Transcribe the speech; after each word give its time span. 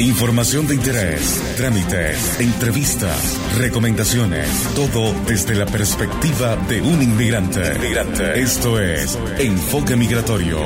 Información 0.00 0.66
de 0.66 0.74
interés, 0.74 1.54
trámites, 1.56 2.40
entrevistas, 2.40 3.38
recomendaciones, 3.58 4.48
todo 4.74 5.12
desde 5.26 5.54
la 5.54 5.66
perspectiva 5.66 6.56
de 6.56 6.80
un 6.80 7.02
inmigrante. 7.02 7.76
inmigrante. 7.76 8.40
Esto 8.40 8.80
es 8.80 9.18
Enfoque 9.38 9.94
Migratorio 9.94 10.58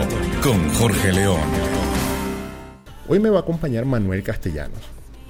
con 0.42 0.70
Jorge 0.74 1.12
León. 1.12 1.40
Hoy 3.08 3.18
me 3.18 3.28
va 3.28 3.38
a 3.38 3.42
acompañar 3.42 3.84
Manuel 3.84 4.22
Castellanos. 4.22 4.80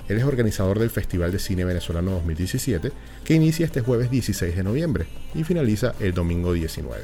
Él 0.09 0.19
es 0.19 0.25
organizador 0.25 0.79
del 0.79 0.91
Festival 0.91 1.33
de 1.33 1.39
Cine 1.39 1.65
Venezolano 1.65 2.13
2017 2.13 2.93
que 3.25 3.35
inicia 3.35 3.67
este 3.67 3.81
jueves 3.81 4.11
16 4.11 4.55
de 4.55 4.63
noviembre 4.63 5.07
y 5.35 5.43
finaliza 5.43 5.95
el 5.99 6.13
domingo 6.13 6.53
19. 6.53 7.03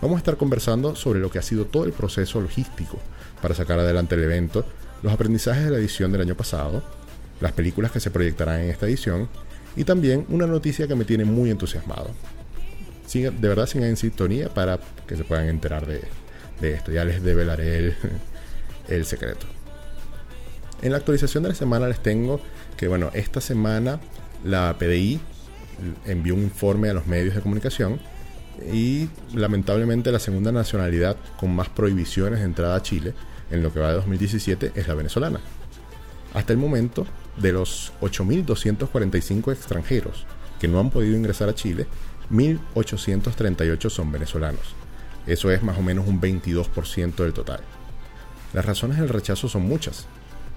Vamos 0.00 0.16
a 0.16 0.18
estar 0.18 0.36
conversando 0.36 0.94
sobre 0.94 1.18
lo 1.18 1.30
que 1.30 1.38
ha 1.38 1.42
sido 1.42 1.64
todo 1.64 1.86
el 1.86 1.92
proceso 1.92 2.40
logístico 2.40 2.98
para 3.40 3.54
sacar 3.54 3.78
adelante 3.78 4.14
el 4.14 4.24
evento 4.24 4.64
los 5.04 5.12
aprendizajes 5.12 5.66
de 5.66 5.70
la 5.70 5.76
edición 5.76 6.10
del 6.12 6.22
año 6.22 6.34
pasado, 6.34 6.82
las 7.38 7.52
películas 7.52 7.92
que 7.92 8.00
se 8.00 8.10
proyectarán 8.10 8.62
en 8.62 8.70
esta 8.70 8.86
edición 8.86 9.28
y 9.76 9.84
también 9.84 10.24
una 10.30 10.46
noticia 10.46 10.88
que 10.88 10.94
me 10.94 11.04
tiene 11.04 11.26
muy 11.26 11.50
entusiasmado. 11.50 12.08
de 13.12 13.30
verdad 13.30 13.66
sigan 13.66 13.90
en 13.90 13.98
sintonía 13.98 14.48
para 14.48 14.80
que 15.06 15.14
se 15.14 15.24
puedan 15.24 15.50
enterar 15.50 15.86
de, 15.86 16.00
esto. 16.62 16.90
Ya 16.90 17.04
les 17.04 17.22
develaré 17.22 17.76
el, 17.76 17.96
el 18.88 19.04
secreto. 19.04 19.44
En 20.80 20.92
la 20.92 20.96
actualización 20.96 21.42
de 21.42 21.50
la 21.50 21.54
semana 21.54 21.86
les 21.86 22.02
tengo 22.02 22.40
que, 22.78 22.88
bueno, 22.88 23.10
esta 23.12 23.42
semana 23.42 24.00
la 24.42 24.74
PDI 24.78 25.20
envió 26.06 26.34
un 26.34 26.44
informe 26.44 26.88
a 26.88 26.94
los 26.94 27.06
medios 27.06 27.34
de 27.34 27.42
comunicación 27.42 28.00
y 28.72 29.10
lamentablemente 29.34 30.10
la 30.10 30.18
segunda 30.18 30.50
nacionalidad 30.50 31.18
con 31.36 31.54
más 31.54 31.68
prohibiciones 31.68 32.38
de 32.38 32.46
entrada 32.46 32.76
a 32.76 32.82
Chile 32.82 33.12
en 33.50 33.62
lo 33.62 33.72
que 33.72 33.80
va 33.80 33.88
de 33.88 33.94
2017 33.94 34.72
es 34.74 34.88
la 34.88 34.94
venezolana. 34.94 35.40
Hasta 36.32 36.52
el 36.52 36.58
momento, 36.58 37.06
de 37.36 37.52
los 37.52 37.92
8.245 38.00 39.52
extranjeros 39.52 40.26
que 40.60 40.68
no 40.68 40.80
han 40.80 40.90
podido 40.90 41.16
ingresar 41.16 41.48
a 41.48 41.54
Chile, 41.54 41.86
1.838 42.30 43.90
son 43.90 44.12
venezolanos. 44.12 44.74
Eso 45.26 45.50
es 45.50 45.62
más 45.62 45.78
o 45.78 45.82
menos 45.82 46.06
un 46.06 46.20
22% 46.20 47.14
del 47.16 47.32
total. 47.32 47.60
Las 48.52 48.64
razones 48.64 48.98
del 48.98 49.08
rechazo 49.08 49.48
son 49.48 49.62
muchas, 49.62 50.06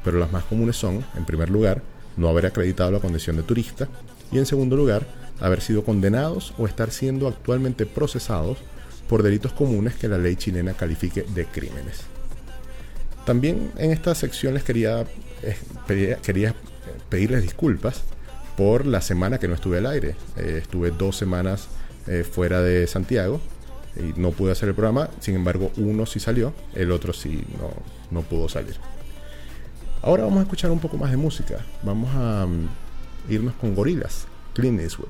pero 0.04 0.20
las 0.20 0.32
más 0.32 0.44
comunes 0.44 0.76
son, 0.76 1.04
en 1.16 1.26
primer 1.26 1.50
lugar, 1.50 1.82
no 2.16 2.30
haber 2.30 2.46
acreditado 2.46 2.92
la 2.92 3.00
condición 3.00 3.38
de 3.38 3.44
turista 3.44 3.88
y 4.32 4.38
en 4.38 4.46
segundo 4.46 4.76
lugar, 4.76 5.08
haber 5.40 5.62
sido 5.62 5.84
condenados 5.84 6.54
o 6.58 6.68
estar 6.68 6.92
siendo 6.92 7.28
actualmente 7.28 7.86
procesados 7.86 8.58
por 9.08 9.24
delitos 9.24 9.54
comunes 9.54 9.96
que 9.96 10.08
la 10.08 10.18
ley 10.18 10.36
chilena 10.36 10.74
califique 10.74 11.24
de 11.24 11.46
crímenes. 11.46 12.06
También 13.28 13.74
en 13.78 13.92
esta 13.92 14.16
sección 14.16 14.54
les 14.54 14.64
quería, 14.64 15.06
eh, 15.44 16.18
quería 16.24 16.56
pedirles 17.10 17.42
disculpas 17.42 18.04
por 18.56 18.86
la 18.86 19.02
semana 19.02 19.38
que 19.38 19.50
no 19.50 19.54
estuve 19.54 19.80
al 19.80 19.86
aire. 19.86 20.16
Eh, 20.38 20.60
estuve 20.62 20.92
dos 20.92 21.18
semanas 21.18 21.68
eh, 22.08 22.24
fuera 22.24 22.62
de 22.62 22.88
Santiago 22.88 23.42
y 23.98 24.18
no 24.18 24.32
pude 24.32 24.54
hacer 24.54 24.70
el 24.70 24.76
programa. 24.76 25.10
Sin 25.20 25.36
embargo, 25.36 25.74
uno 25.76 26.06
sí 26.06 26.22
salió, 26.22 26.54
el 26.74 26.90
otro 26.90 27.12
sí 27.12 27.44
no, 27.60 27.70
no 28.12 28.22
pudo 28.26 28.48
salir. 28.48 28.78
Ahora 30.02 30.24
vamos 30.24 30.40
a 30.40 30.44
escuchar 30.44 30.72
un 30.72 30.80
poco 30.80 30.98
más 30.98 31.12
de 31.12 31.18
música. 31.18 31.66
Vamos 31.84 32.10
a 32.16 32.46
mm, 32.46 32.70
irnos 33.30 33.56
con 33.56 33.76
Gorilas, 33.76 34.26
Clean 34.54 34.80
Eastwood. 34.80 35.10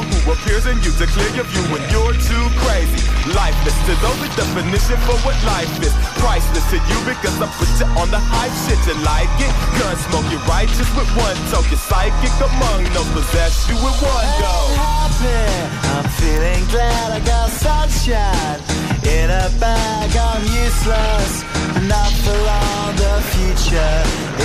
who 0.01 0.31
appears 0.33 0.65
in 0.65 0.77
you 0.81 0.91
to 0.97 1.05
clear 1.07 1.29
your 1.35 1.47
view 1.49 1.63
when 1.73 1.81
you're 1.93 2.15
too 2.17 2.45
crazy. 2.63 2.99
Lifeless 3.33 3.77
to 3.85 3.93
those 4.01 4.17
the 4.21 4.29
definition 4.33 4.97
for 5.05 5.17
what 5.21 5.37
life 5.45 5.69
is. 5.81 5.93
Priceless 6.17 6.65
to 6.73 6.77
you 6.77 6.97
because 7.05 7.37
I 7.41 7.47
put 7.57 7.69
you 7.77 7.87
on 7.97 8.09
the 8.09 8.21
hype 8.21 8.53
shit. 8.65 8.79
You 8.89 8.97
like 9.05 9.29
it? 9.41 9.53
Gun 9.77 9.95
smoke, 10.09 10.27
you 10.33 10.39
righteous 10.49 10.89
with 10.97 11.09
one 11.17 11.37
toke. 11.53 11.69
You're 11.69 11.81
psychic 11.81 12.33
among 12.41 12.85
no 12.93 13.01
possess 13.13 13.69
you 13.69 13.77
with 13.77 13.97
one 14.01 14.29
go. 14.41 14.55
Happy. 14.77 15.81
I'm 15.93 16.07
feeling 16.17 16.63
glad 16.73 17.17
I 17.17 17.19
got 17.25 17.49
sunshine 17.49 18.59
in 19.05 19.29
a 19.29 19.49
bag. 19.59 20.09
I'm 20.15 20.43
useless, 20.49 21.45
not 21.85 22.11
for 22.25 22.37
long. 22.37 22.95
The 22.97 23.15
future 23.33 23.97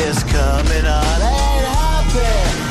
is 0.04 0.22
coming 0.24 0.84
on. 0.84 1.18
Ain't 1.22 1.64
happy. 1.64 2.65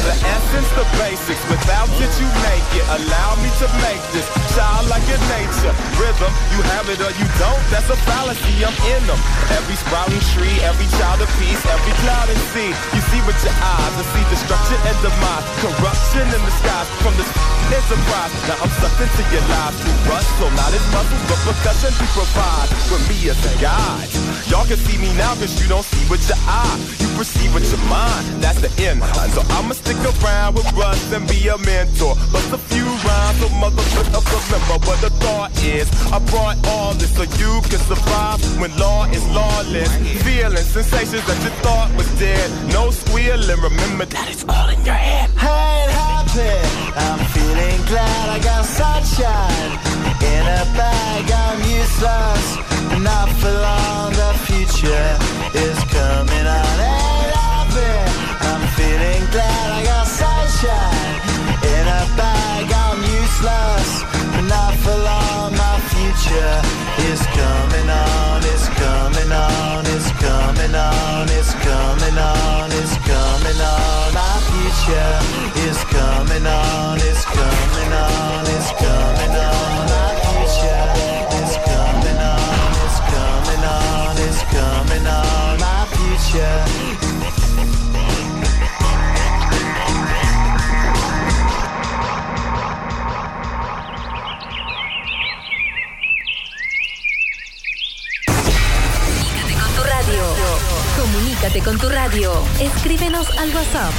The 0.00 0.16
essence, 0.16 0.70
the 0.72 0.86
basics. 0.96 1.42
Without 1.52 1.90
it, 2.00 2.12
you 2.16 2.28
make 2.40 2.68
it. 2.72 2.86
Allow 2.88 3.36
me 3.44 3.50
to 3.60 3.66
make 3.84 4.00
this 4.16 4.24
child 4.56 4.88
like 4.88 5.04
your 5.04 5.20
nature. 5.28 5.72
Rhythm, 6.00 6.32
you 6.56 6.60
have 6.72 6.88
it 6.88 7.00
or 7.04 7.12
you 7.20 7.26
don't. 7.36 7.60
That's 7.68 7.88
a 7.92 7.98
fallacy. 8.08 8.64
I'm 8.64 8.72
in 8.96 9.02
them. 9.04 9.20
Every 9.52 9.76
sprouting 9.76 10.24
tree, 10.32 10.56
every 10.64 10.88
child 10.96 11.20
of 11.20 11.30
peace, 11.36 11.60
every 11.68 11.94
cloud 12.00 12.32
and 12.32 12.40
sea. 12.56 12.72
You 12.96 13.00
see 13.12 13.20
with 13.28 13.36
your 13.44 13.56
eyes 13.56 13.94
and 14.00 14.08
see 14.16 14.24
destruction 14.32 14.78
and 14.88 14.96
demise. 15.04 15.44
Corruption 15.60 16.24
in 16.32 16.40
the 16.48 16.54
skies 16.64 16.88
from 17.04 17.14
enterprise. 17.70 18.32
Now 18.50 18.58
I'm 18.62 18.72
sucked 18.82 19.00
into 19.00 19.22
your 19.30 19.44
lives 19.46 19.76
through 19.80 20.10
rust. 20.10 20.28
So 20.38 20.46
not 20.58 20.70
as 20.74 20.84
muscles, 20.90 21.22
but 21.30 21.38
percussion 21.46 21.92
to 21.94 22.06
provide 22.12 22.68
with 22.90 23.04
me 23.08 23.30
as 23.30 23.40
a 23.46 23.52
guide. 23.62 24.10
Y'all 24.50 24.66
can 24.66 24.76
see 24.76 24.98
me 24.98 25.10
now 25.16 25.34
cause 25.38 25.54
you 25.60 25.68
don't 25.68 25.86
see 25.86 26.02
with 26.10 26.22
your 26.28 26.40
eye. 26.46 26.78
You 26.98 27.08
perceive 27.16 27.52
with 27.54 27.68
your 27.70 27.82
mind. 27.86 28.24
That's 28.42 28.60
the 28.60 28.70
end. 28.82 29.02
So 29.34 29.42
I'ma 29.54 29.74
stick 29.74 29.98
around 30.02 30.54
with 30.56 30.66
Russ 30.72 31.12
and 31.12 31.26
be 31.28 31.48
a 31.48 31.56
mentor. 31.58 32.14
Bust 32.32 32.52
a 32.52 32.58
few 32.58 32.86
rhymes 33.06 33.38
so 33.40 33.48
motherfuckers 33.62 34.44
remember 34.50 34.76
what 34.86 35.00
the 35.00 35.10
thought 35.22 35.50
is. 35.62 35.88
I 36.12 36.18
brought 36.30 36.58
all 36.68 36.94
this 36.94 37.14
so 37.14 37.22
you 37.38 37.60
can 37.70 37.80
survive 37.90 38.40
when 38.60 38.76
law 38.78 39.04
is 39.06 39.24
lawless. 39.30 39.90
Feeling 40.24 40.56
sensations 40.56 41.24
that 41.26 41.38
you 41.44 41.50
thought 41.64 41.90
was 41.96 42.08
dead. 42.18 42.48
No 42.72 42.90
squealing, 42.90 43.60
remember 43.60 44.06
that 44.06 44.28
it's 44.28 44.44
all 44.48 44.68
in 44.68 44.84
your 44.84 44.94
head. 44.94 45.30
I 45.36 45.82
ain't 45.82 45.92
happy, 45.92 46.52
I'm 46.96 47.18
feeling 47.32 47.59
Feeling 47.60 47.84
glad 47.84 48.28
I 48.30 48.38
got 48.40 48.64
sunshine 48.64 49.72
in 50.32 50.44
a 50.48 50.64
bag. 50.80 51.24
I'm 51.28 51.60
useless, 51.60 52.46
not 53.04 53.28
for 53.36 53.52
long. 53.52 54.12
The 54.16 54.32
future 54.48 55.10
is 55.52 55.78
coming 55.92 56.46
on 56.58 56.76
and 56.80 57.32
I? 57.36 57.60
I'm 58.48 58.64
feeling 58.78 59.22
glad 59.28 59.66
I 59.76 59.80
got 59.84 60.06
sunshine 60.08 61.20
in 61.60 61.84
a 61.84 62.04
bag. 62.16 62.64
I'm 62.72 63.00
useless, 63.20 63.90
not 64.48 64.72
for 64.80 64.96
long. 64.96 65.52
My 65.52 65.76
future 65.92 66.56
is 67.12 67.20
coming 67.36 67.88
on. 67.92 68.40
It's 68.52 68.68
coming 68.80 69.32
on. 69.36 69.84
It's 69.84 70.10
coming 70.16 70.74
on. 70.74 71.28
It's 71.28 71.52
coming 71.60 72.16
on. 72.16 72.72
It's 72.80 72.96
coming 73.04 73.60
on. 73.60 74.14
My 74.16 74.36
future 74.48 75.12
is 75.68 75.76
coming 75.92 76.46
on 76.46 76.99
future. 86.30 87.70
Con 99.58 99.72
tu 99.74 99.82
radio. 99.82 100.22
Comunícate 100.98 101.60
con 101.62 101.78
tu 101.78 101.88
radio. 101.88 102.42
Escríbenos 102.60 103.30
al 103.38 103.50
WhatsApp. 103.54 103.94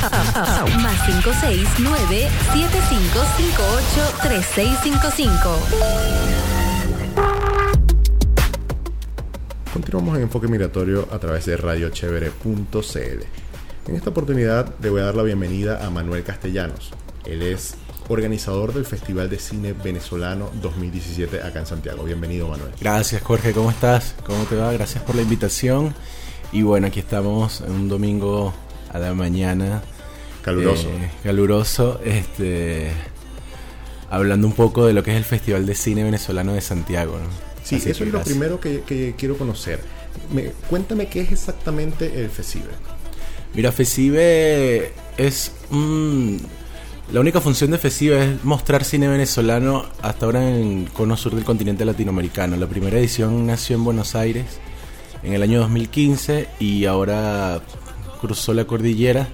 Más 0.82 1.02
569 1.06 2.30
7558 2.54 4.14
3655. 4.24 6.51
Continuamos 9.92 10.20
en 10.20 10.24
Enfoque 10.24 10.48
Migratorio 10.48 11.06
a 11.12 11.20
través 11.20 11.46
de 11.48 11.58
radiochevere.cl. 11.58 13.26
En 13.90 13.96
esta 13.98 14.10
oportunidad 14.10 14.74
le 14.82 14.90
voy 14.90 15.02
a 15.02 15.04
dar 15.04 15.16
la 15.16 15.24
bienvenida 15.24 15.86
a 15.86 15.90
Manuel 15.90 16.24
Castellanos. 16.24 16.92
Él 17.26 17.42
es 17.42 17.76
organizador 18.08 18.74
del 18.74 18.86
Festival 18.86 19.30
de 19.30 19.38
Cine 19.38 19.74
Venezolano 19.74 20.50
2017 20.62 21.42
acá 21.42 21.60
en 21.60 21.66
Santiago. 21.66 22.06
Bienvenido, 22.06 22.48
Manuel. 22.48 22.72
Gracias, 22.80 23.22
Jorge. 23.22 23.52
¿Cómo 23.52 23.70
estás? 23.70 24.16
¿Cómo 24.26 24.46
te 24.46 24.56
va? 24.56 24.72
Gracias 24.72 25.04
por 25.04 25.14
la 25.14 25.24
invitación. 25.24 25.94
Y 26.54 26.62
bueno, 26.62 26.88
aquí 26.88 27.02
estamos 27.02 27.60
en 27.60 27.74
un 27.74 27.90
domingo 27.90 28.54
a 28.94 28.98
la 28.98 29.14
mañana. 29.14 29.82
Caluroso. 30.42 30.88
Eh, 30.88 31.12
caluroso. 31.22 32.00
Este, 32.06 32.92
hablando 34.10 34.48
un 34.48 34.54
poco 34.54 34.86
de 34.86 34.94
lo 34.94 35.04
que 35.04 35.12
es 35.12 35.18
el 35.18 35.26
Festival 35.26 35.66
de 35.66 35.76
Cine 35.76 36.06
Venezolano 36.06 36.54
de 36.54 36.62
Santiago. 36.62 37.18
Sí, 37.64 37.76
eso 37.76 38.04
es 38.04 38.12
lo 38.12 38.22
primero 38.24 38.60
que, 38.60 39.16
quiero 39.18 39.38
conocer. 39.38 39.82
cuéntame 40.70 41.08
qué 41.08 41.22
es 41.22 41.32
exactamente 41.32 42.22
el 42.22 42.30
FECIBE. 42.30 42.70
Mira, 43.54 43.72
FECIBE 43.72 44.94
es 45.18 45.52
la 47.12 47.20
única 47.20 47.42
función 47.42 47.72
de 47.72 47.78
FECIBE 47.78 48.24
es 48.24 48.44
mostrar 48.46 48.86
cine 48.86 49.10
venezolano 49.10 49.86
hasta 50.02 50.26
ahora 50.26 50.50
en 50.50 50.84
el 50.84 50.90
cono 50.92 51.18
sur 51.18 51.36
del 51.36 51.44
continente 51.44 51.84
latinoamericano. 51.84 52.56
La 52.56 52.68
primera 52.68 52.98
edición 52.98 53.46
nació 53.46 53.76
en 53.76 53.84
Buenos 53.84 54.16
Aires 54.16 54.46
en 55.22 55.34
el 55.34 55.44
año 55.44 55.60
2015 55.60 56.48
y 56.60 56.86
ahora 56.86 57.62
cruzó 58.22 58.54
la 58.54 58.64
cordillera 58.64 59.28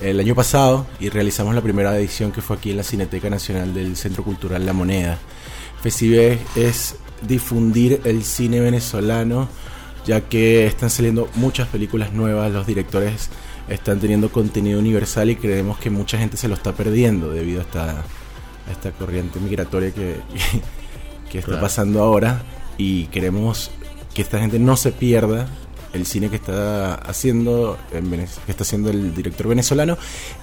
el 0.00 0.20
año 0.20 0.36
pasado 0.36 0.86
y 1.00 1.08
realizamos 1.08 1.52
la 1.52 1.62
primera 1.62 1.98
edición 1.98 2.30
que 2.30 2.42
fue 2.42 2.56
aquí 2.56 2.70
en 2.70 2.76
la 2.76 2.84
Cineteca 2.84 3.28
Nacional 3.28 3.74
del 3.74 3.96
Centro 3.96 4.22
Cultural 4.22 4.64
La 4.64 4.72
Moneda. 4.72 5.18
FECIBE 5.82 6.38
es 6.54 6.94
difundir 7.22 8.00
el 8.04 8.24
cine 8.24 8.60
venezolano 8.60 9.48
ya 10.06 10.22
que 10.22 10.66
están 10.66 10.90
saliendo 10.90 11.28
muchas 11.34 11.68
películas 11.68 12.12
nuevas, 12.12 12.50
los 12.50 12.66
directores 12.66 13.28
están 13.68 14.00
teniendo 14.00 14.30
contenido 14.30 14.78
universal 14.78 15.30
y 15.30 15.36
creemos 15.36 15.78
que 15.78 15.90
mucha 15.90 16.18
gente 16.18 16.36
se 16.36 16.48
lo 16.48 16.54
está 16.54 16.72
perdiendo 16.72 17.30
debido 17.30 17.60
a 17.60 17.62
esta, 17.62 18.04
esta 18.70 18.92
corriente 18.92 19.38
migratoria 19.38 19.92
que, 19.92 20.16
que 21.30 21.38
está 21.38 21.60
pasando 21.60 22.02
ahora. 22.02 22.42
Y 22.78 23.06
queremos 23.06 23.70
que 24.14 24.22
esta 24.22 24.40
gente 24.40 24.58
no 24.58 24.76
se 24.76 24.90
pierda 24.90 25.48
el 25.92 26.06
cine 26.06 26.30
que 26.30 26.36
está 26.36 26.94
haciendo 26.94 27.76
que 27.90 28.50
está 28.50 28.62
haciendo 28.62 28.90
el 28.90 29.12
director 29.14 29.48
venezolano 29.48 29.98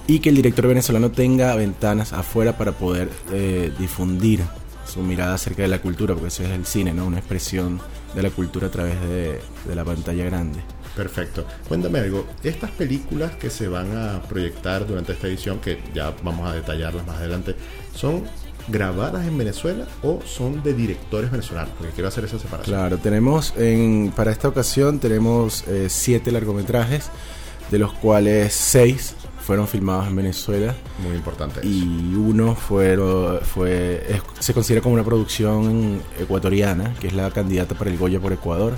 y 0.06 0.20
que 0.20 0.28
el 0.28 0.36
director 0.36 0.66
venezolano 0.66 1.10
tenga 1.10 1.54
ventanas 1.56 2.12
afuera 2.12 2.58
para 2.58 2.72
poder 2.72 3.10
eh, 3.32 3.72
difundir 3.78 4.42
su 4.88 5.00
mirada 5.00 5.34
acerca 5.34 5.62
de 5.62 5.68
la 5.68 5.80
cultura 5.80 6.14
porque 6.14 6.28
eso 6.28 6.42
es 6.42 6.50
el 6.50 6.66
cine 6.66 6.92
no 6.92 7.06
una 7.06 7.18
expresión 7.18 7.80
de 8.14 8.22
la 8.22 8.30
cultura 8.30 8.68
a 8.68 8.70
través 8.70 9.00
de, 9.00 9.40
de 9.66 9.74
la 9.74 9.84
pantalla 9.84 10.24
grande 10.24 10.60
Perfecto. 10.98 11.46
Cuéntame 11.68 12.00
algo, 12.00 12.26
estas 12.42 12.72
películas 12.72 13.30
que 13.36 13.50
se 13.50 13.68
van 13.68 13.96
a 13.96 14.20
proyectar 14.22 14.84
durante 14.84 15.12
esta 15.12 15.28
edición, 15.28 15.60
que 15.60 15.78
ya 15.94 16.12
vamos 16.24 16.50
a 16.50 16.54
detallarlas 16.54 17.06
más 17.06 17.18
adelante, 17.18 17.54
¿son 17.94 18.24
grabadas 18.66 19.24
en 19.24 19.38
Venezuela 19.38 19.86
o 20.02 20.20
son 20.26 20.60
de 20.64 20.74
directores 20.74 21.30
venezolanos? 21.30 21.70
Porque 21.78 21.92
quiero 21.92 22.08
hacer 22.08 22.24
esa 22.24 22.40
separación. 22.40 22.76
Claro, 22.76 22.98
tenemos 22.98 23.54
en, 23.56 24.12
para 24.16 24.32
esta 24.32 24.48
ocasión 24.48 24.98
tenemos 24.98 25.62
eh, 25.68 25.86
siete 25.88 26.32
largometrajes, 26.32 27.10
de 27.70 27.78
los 27.78 27.92
cuales 27.92 28.52
seis 28.52 29.14
fueron 29.48 29.66
filmados 29.66 30.08
en 30.08 30.14
Venezuela. 30.14 30.74
Muy 31.02 31.16
importante. 31.16 31.66
Y 31.66 32.14
uno 32.14 32.54
fue, 32.54 32.98
fue 33.44 34.20
se 34.38 34.52
considera 34.52 34.82
como 34.82 34.92
una 34.92 35.04
producción 35.04 36.02
ecuatoriana, 36.20 36.92
que 37.00 37.06
es 37.06 37.14
la 37.14 37.30
candidata 37.30 37.74
para 37.74 37.88
el 37.88 37.96
Goya 37.96 38.20
por 38.20 38.34
Ecuador. 38.34 38.74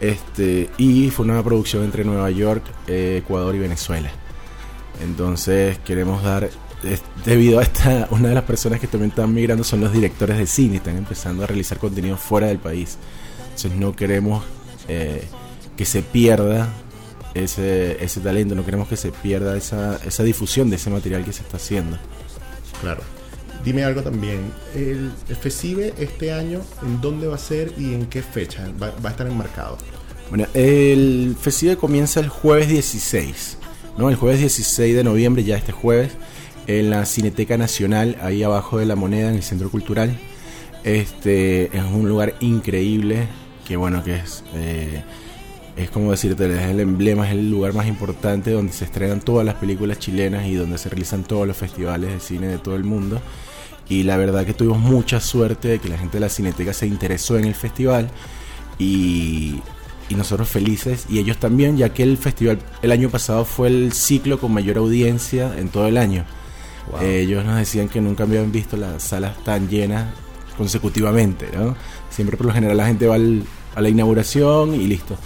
Este, 0.00 0.68
y 0.76 1.10
fue 1.10 1.24
una 1.24 1.40
producción 1.44 1.84
entre 1.84 2.04
Nueva 2.04 2.28
York, 2.32 2.64
eh, 2.88 3.20
Ecuador 3.22 3.54
y 3.54 3.60
Venezuela. 3.60 4.10
Entonces 5.00 5.78
queremos 5.84 6.24
dar, 6.24 6.50
debido 7.24 7.60
a 7.60 7.62
esta, 7.62 8.08
una 8.10 8.30
de 8.30 8.34
las 8.34 8.42
personas 8.42 8.80
que 8.80 8.88
también 8.88 9.10
están 9.10 9.32
migrando 9.32 9.62
son 9.62 9.82
los 9.82 9.92
directores 9.92 10.36
de 10.36 10.48
cine, 10.48 10.78
están 10.78 10.96
empezando 10.96 11.44
a 11.44 11.46
realizar 11.46 11.78
contenido 11.78 12.16
fuera 12.16 12.48
del 12.48 12.58
país. 12.58 12.98
Entonces 13.44 13.76
no 13.76 13.94
queremos 13.94 14.42
eh, 14.88 15.22
que 15.76 15.84
se 15.84 16.02
pierda 16.02 16.68
ese, 17.34 18.02
ese 18.02 18.20
talento, 18.20 18.54
no 18.54 18.64
queremos 18.64 18.88
que 18.88 18.96
se 18.96 19.10
pierda 19.10 19.56
esa, 19.56 19.98
esa 20.04 20.22
difusión 20.22 20.70
de 20.70 20.76
ese 20.76 20.90
material 20.90 21.24
que 21.24 21.32
se 21.32 21.42
está 21.42 21.56
haciendo. 21.56 21.98
Claro. 22.80 23.02
Dime 23.64 23.84
algo 23.84 24.02
también, 24.02 24.40
el 24.74 25.12
FECIBE 25.40 25.94
este 25.98 26.32
año, 26.32 26.62
¿en 26.82 27.00
dónde 27.00 27.28
va 27.28 27.36
a 27.36 27.38
ser 27.38 27.72
y 27.78 27.94
en 27.94 28.06
qué 28.06 28.20
fecha 28.20 28.68
va, 28.82 28.92
a 29.04 29.10
estar 29.10 29.24
enmarcado? 29.28 29.78
Bueno, 30.30 30.46
el 30.52 31.36
FECIBE 31.40 31.76
comienza 31.76 32.18
el 32.18 32.28
jueves 32.28 32.68
16, 32.68 33.58
¿no? 33.96 34.08
El 34.08 34.16
jueves 34.16 34.40
16 34.40 34.96
de 34.96 35.04
noviembre, 35.04 35.44
ya 35.44 35.56
este 35.56 35.70
jueves, 35.70 36.10
en 36.66 36.90
la 36.90 37.06
Cineteca 37.06 37.56
Nacional, 37.56 38.16
ahí 38.20 38.42
abajo 38.42 38.78
de 38.78 38.86
la 38.86 38.96
moneda, 38.96 39.28
en 39.28 39.36
el 39.36 39.42
Centro 39.44 39.70
Cultural. 39.70 40.18
Este 40.82 41.66
es 41.66 41.84
un 41.84 42.08
lugar 42.08 42.34
increíble, 42.40 43.28
que 43.64 43.76
bueno, 43.76 44.02
que 44.02 44.16
es... 44.16 44.42
Eh, 44.54 45.02
es 45.82 45.90
como 45.90 46.10
decirte, 46.10 46.46
es 46.46 46.70
el 46.70 46.80
emblema, 46.80 47.26
es 47.26 47.32
el 47.32 47.50
lugar 47.50 47.74
más 47.74 47.86
importante 47.86 48.50
donde 48.52 48.72
se 48.72 48.84
estrenan 48.84 49.20
todas 49.20 49.44
las 49.44 49.56
películas 49.56 49.98
chilenas 49.98 50.46
y 50.46 50.54
donde 50.54 50.78
se 50.78 50.88
realizan 50.88 51.24
todos 51.24 51.46
los 51.46 51.56
festivales 51.56 52.12
de 52.12 52.20
cine 52.20 52.46
de 52.46 52.58
todo 52.58 52.74
el 52.76 52.84
mundo. 52.84 53.20
Y 53.88 54.04
la 54.04 54.16
verdad 54.16 54.46
que 54.46 54.54
tuvimos 54.54 54.78
mucha 54.78 55.20
suerte 55.20 55.68
de 55.68 55.78
que 55.78 55.88
la 55.88 55.98
gente 55.98 56.16
de 56.16 56.20
la 56.20 56.28
Cineteca 56.28 56.72
se 56.72 56.86
interesó 56.86 57.36
en 57.36 57.44
el 57.44 57.54
festival 57.54 58.10
y, 58.78 59.60
nosotros 60.16 60.46
felices 60.50 61.06
y 61.08 61.20
ellos 61.20 61.38
también, 61.38 61.78
ya 61.78 61.88
que 61.88 62.02
el 62.02 62.18
festival 62.18 62.58
el 62.82 62.92
año 62.92 63.08
pasado 63.08 63.46
fue 63.46 63.68
el 63.68 63.94
ciclo 63.94 64.38
con 64.38 64.52
mayor 64.52 64.76
audiencia 64.76 65.54
en 65.56 65.70
todo 65.70 65.88
el 65.88 65.96
año. 65.96 66.26
ellos 67.00 67.46
nos 67.46 67.56
decían 67.56 67.88
que 67.88 68.02
nunca 68.02 68.24
habían 68.24 68.52
visto 68.52 68.76
las 68.76 69.02
salas 69.02 69.42
tan 69.42 69.70
llenas 69.70 70.12
consecutivamente, 70.58 71.48
¿no? 71.56 71.74
Siempre 72.10 72.36
por 72.36 72.44
lo 72.44 72.52
general 72.52 72.76
la 72.76 72.88
gente 72.88 73.06
va 73.06 73.14
a 73.14 73.80
la 73.80 73.88
inauguración 73.88 74.74
y 74.74 74.86
listo 74.86 75.16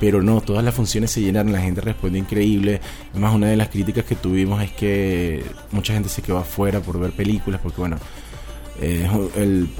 pero 0.00 0.22
no, 0.22 0.40
todas 0.40 0.64
las 0.64 0.74
funciones 0.74 1.10
se 1.10 1.20
llenaron, 1.20 1.52
la 1.52 1.60
gente 1.60 1.82
responde 1.82 2.18
increíble. 2.18 2.80
Además, 3.10 3.34
una 3.34 3.48
de 3.48 3.56
las 3.56 3.68
críticas 3.68 4.06
que 4.06 4.16
tuvimos 4.16 4.62
es 4.62 4.72
que 4.72 5.44
mucha 5.70 5.92
gente 5.92 6.08
se 6.08 6.22
quedó 6.22 6.38
afuera 6.38 6.80
por 6.80 6.98
ver 6.98 7.12
películas, 7.12 7.60
porque 7.62 7.80
bueno, 7.82 7.98
eh, 8.80 9.06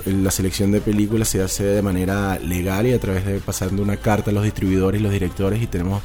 la 0.04 0.30
selección 0.30 0.72
de 0.72 0.82
películas 0.82 1.28
se 1.28 1.42
hace 1.42 1.64
de 1.64 1.80
manera 1.80 2.38
legal 2.38 2.86
y 2.86 2.92
a 2.92 3.00
través 3.00 3.24
de 3.24 3.40
pasando 3.40 3.82
una 3.82 3.96
carta 3.96 4.30
a 4.30 4.34
los 4.34 4.44
distribuidores 4.44 5.00
y 5.00 5.02
los 5.02 5.12
directores 5.12 5.62
y 5.62 5.66
tenemos 5.66 6.02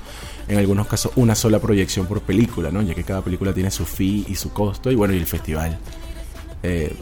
en 0.47 0.59
algunos 0.59 0.87
casos 0.87 1.11
una 1.17 1.35
sola 1.35 1.59
proyección 1.59 2.05
por 2.05 2.21
película, 2.21 2.71
¿no? 2.71 2.81
ya 2.81 2.95
que 2.95 3.03
cada 3.03 3.21
película 3.21 3.53
tiene 3.53 3.69
su 3.69 3.83
fee 3.85 4.25
y 4.29 4.35
su 4.35 4.53
costo 4.53 4.91
y 4.91 4.95
bueno, 4.95 5.13
y 5.13 5.17
el 5.17 5.25
festival. 5.25 5.77
Eh, 6.63 6.95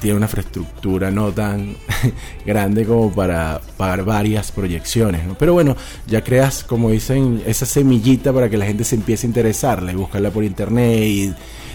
tiene 0.00 0.16
una 0.16 0.26
infraestructura 0.26 1.10
no 1.10 1.32
tan 1.32 1.76
grande 2.46 2.84
como 2.84 3.12
para 3.12 3.60
pagar 3.76 4.04
varias 4.04 4.52
proyecciones. 4.52 5.22
Pero 5.38 5.52
bueno, 5.52 5.76
ya 6.06 6.22
creas, 6.22 6.64
como 6.64 6.90
dicen, 6.90 7.42
esa 7.46 7.66
semillita 7.66 8.32
para 8.32 8.48
que 8.48 8.56
la 8.56 8.66
gente 8.66 8.84
se 8.84 8.96
empiece 8.96 9.26
a 9.26 9.28
interesarla 9.28 9.92
y 9.92 9.96
buscarla 9.96 10.30
por 10.30 10.44
internet 10.44 11.00
y 11.02 11.34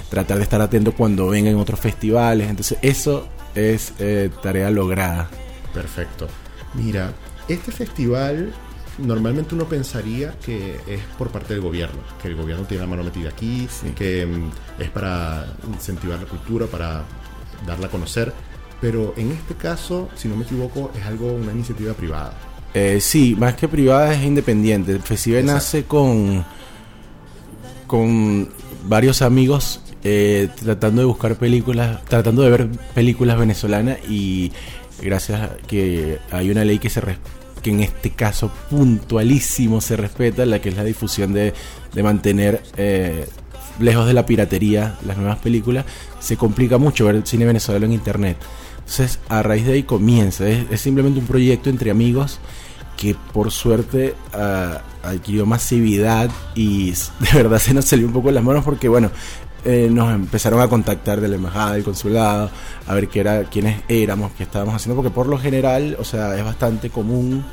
tratar 0.09 0.37
de 0.37 0.43
estar 0.43 0.61
atento 0.61 0.93
cuando 0.93 1.27
vengan 1.27 1.55
otros 1.55 1.79
festivales. 1.79 2.49
Entonces, 2.49 2.77
eso 2.81 3.27
es 3.55 3.93
eh, 3.99 4.29
tarea 4.41 4.69
lograda. 4.69 5.29
Perfecto. 5.73 6.27
Mira, 6.73 7.13
este 7.47 7.71
festival 7.71 8.53
normalmente 8.97 9.55
uno 9.55 9.65
pensaría 9.65 10.35
que 10.39 10.79
es 10.87 11.01
por 11.17 11.29
parte 11.29 11.53
del 11.53 11.61
gobierno, 11.61 11.99
que 12.21 12.27
el 12.27 12.35
gobierno 12.35 12.65
tiene 12.65 12.83
la 12.83 12.89
mano 12.89 13.03
metida 13.03 13.29
aquí, 13.29 13.67
que 13.95 14.25
mm, 14.25 14.81
es 14.81 14.89
para 14.89 15.47
incentivar 15.67 16.19
la 16.19 16.25
cultura, 16.25 16.67
para 16.67 17.03
darla 17.65 17.87
a 17.87 17.89
conocer, 17.89 18.33
pero 18.81 19.13
en 19.17 19.31
este 19.31 19.55
caso, 19.55 20.09
si 20.15 20.27
no 20.27 20.35
me 20.35 20.43
equivoco, 20.43 20.91
es 20.97 21.05
algo, 21.05 21.31
una 21.33 21.51
iniciativa 21.51 21.93
privada. 21.93 22.33
Eh, 22.73 22.99
sí, 22.99 23.35
más 23.37 23.55
que 23.55 23.67
privada 23.67 24.13
es 24.13 24.23
independiente. 24.23 24.91
El 24.91 25.01
festival 25.01 25.45
nace 25.45 25.83
con, 25.83 26.43
con 27.87 28.49
varios 28.85 29.21
amigos 29.21 29.81
eh, 30.03 30.49
tratando 30.61 31.01
de 31.01 31.05
buscar 31.05 31.37
películas, 31.37 32.03
tratando 32.05 32.41
de 32.41 32.49
ver 32.49 32.69
películas 32.93 33.37
venezolanas 33.37 33.99
y 34.09 34.51
gracias 35.01 35.41
a 35.41 35.55
que 35.67 36.19
hay 36.31 36.51
una 36.51 36.65
ley 36.65 36.79
que 36.79 36.89
se 36.89 37.01
que 37.61 37.69
en 37.69 37.79
este 37.79 38.09
caso 38.09 38.51
puntualísimo 38.69 39.79
se 39.79 39.95
respeta, 39.95 40.45
la 40.45 40.59
que 40.59 40.69
es 40.69 40.75
la 40.75 40.83
difusión 40.83 41.31
de, 41.31 41.53
de 41.93 42.03
mantener 42.03 42.61
eh, 42.75 43.25
lejos 43.79 44.07
de 44.07 44.13
la 44.13 44.25
piratería, 44.25 44.97
las 45.05 45.17
nuevas 45.17 45.39
películas, 45.39 45.85
se 46.19 46.37
complica 46.37 46.77
mucho 46.77 47.05
ver 47.05 47.15
el 47.15 47.25
cine 47.25 47.45
venezolano 47.45 47.85
en 47.85 47.93
internet. 47.93 48.37
Entonces, 48.77 49.19
a 49.29 49.43
raíz 49.43 49.65
de 49.65 49.73
ahí 49.73 49.83
comienza. 49.83 50.47
Es, 50.47 50.81
simplemente 50.81 51.19
un 51.19 51.25
proyecto 51.25 51.69
entre 51.69 51.91
amigos 51.91 52.39
que 52.97 53.15
por 53.33 53.51
suerte 53.51 54.13
ah, 54.33 54.81
adquirió 55.03 55.45
masividad 55.45 56.29
y 56.55 56.91
de 57.19 57.33
verdad 57.33 57.59
se 57.59 57.73
nos 57.73 57.85
salió 57.85 58.05
un 58.05 58.13
poco 58.13 58.27
de 58.27 58.35
las 58.35 58.43
manos 58.43 58.63
porque 58.63 58.87
bueno, 58.87 59.09
eh, 59.65 59.87
nos 59.89 60.13
empezaron 60.13 60.59
a 60.59 60.67
contactar 60.67 61.21
de 61.21 61.29
la 61.29 61.35
embajada, 61.35 61.73
del 61.73 61.83
consulado, 61.83 62.51
a 62.85 62.93
ver 62.93 63.07
qué 63.07 63.21
era, 63.21 63.45
quiénes 63.45 63.81
éramos, 63.87 64.33
qué 64.33 64.43
estábamos 64.43 64.75
haciendo, 64.75 65.01
porque 65.01 65.13
por 65.13 65.27
lo 65.27 65.37
general, 65.37 65.95
o 65.99 66.03
sea, 66.03 66.37
es 66.37 66.43
bastante 66.43 66.89
común 66.89 67.45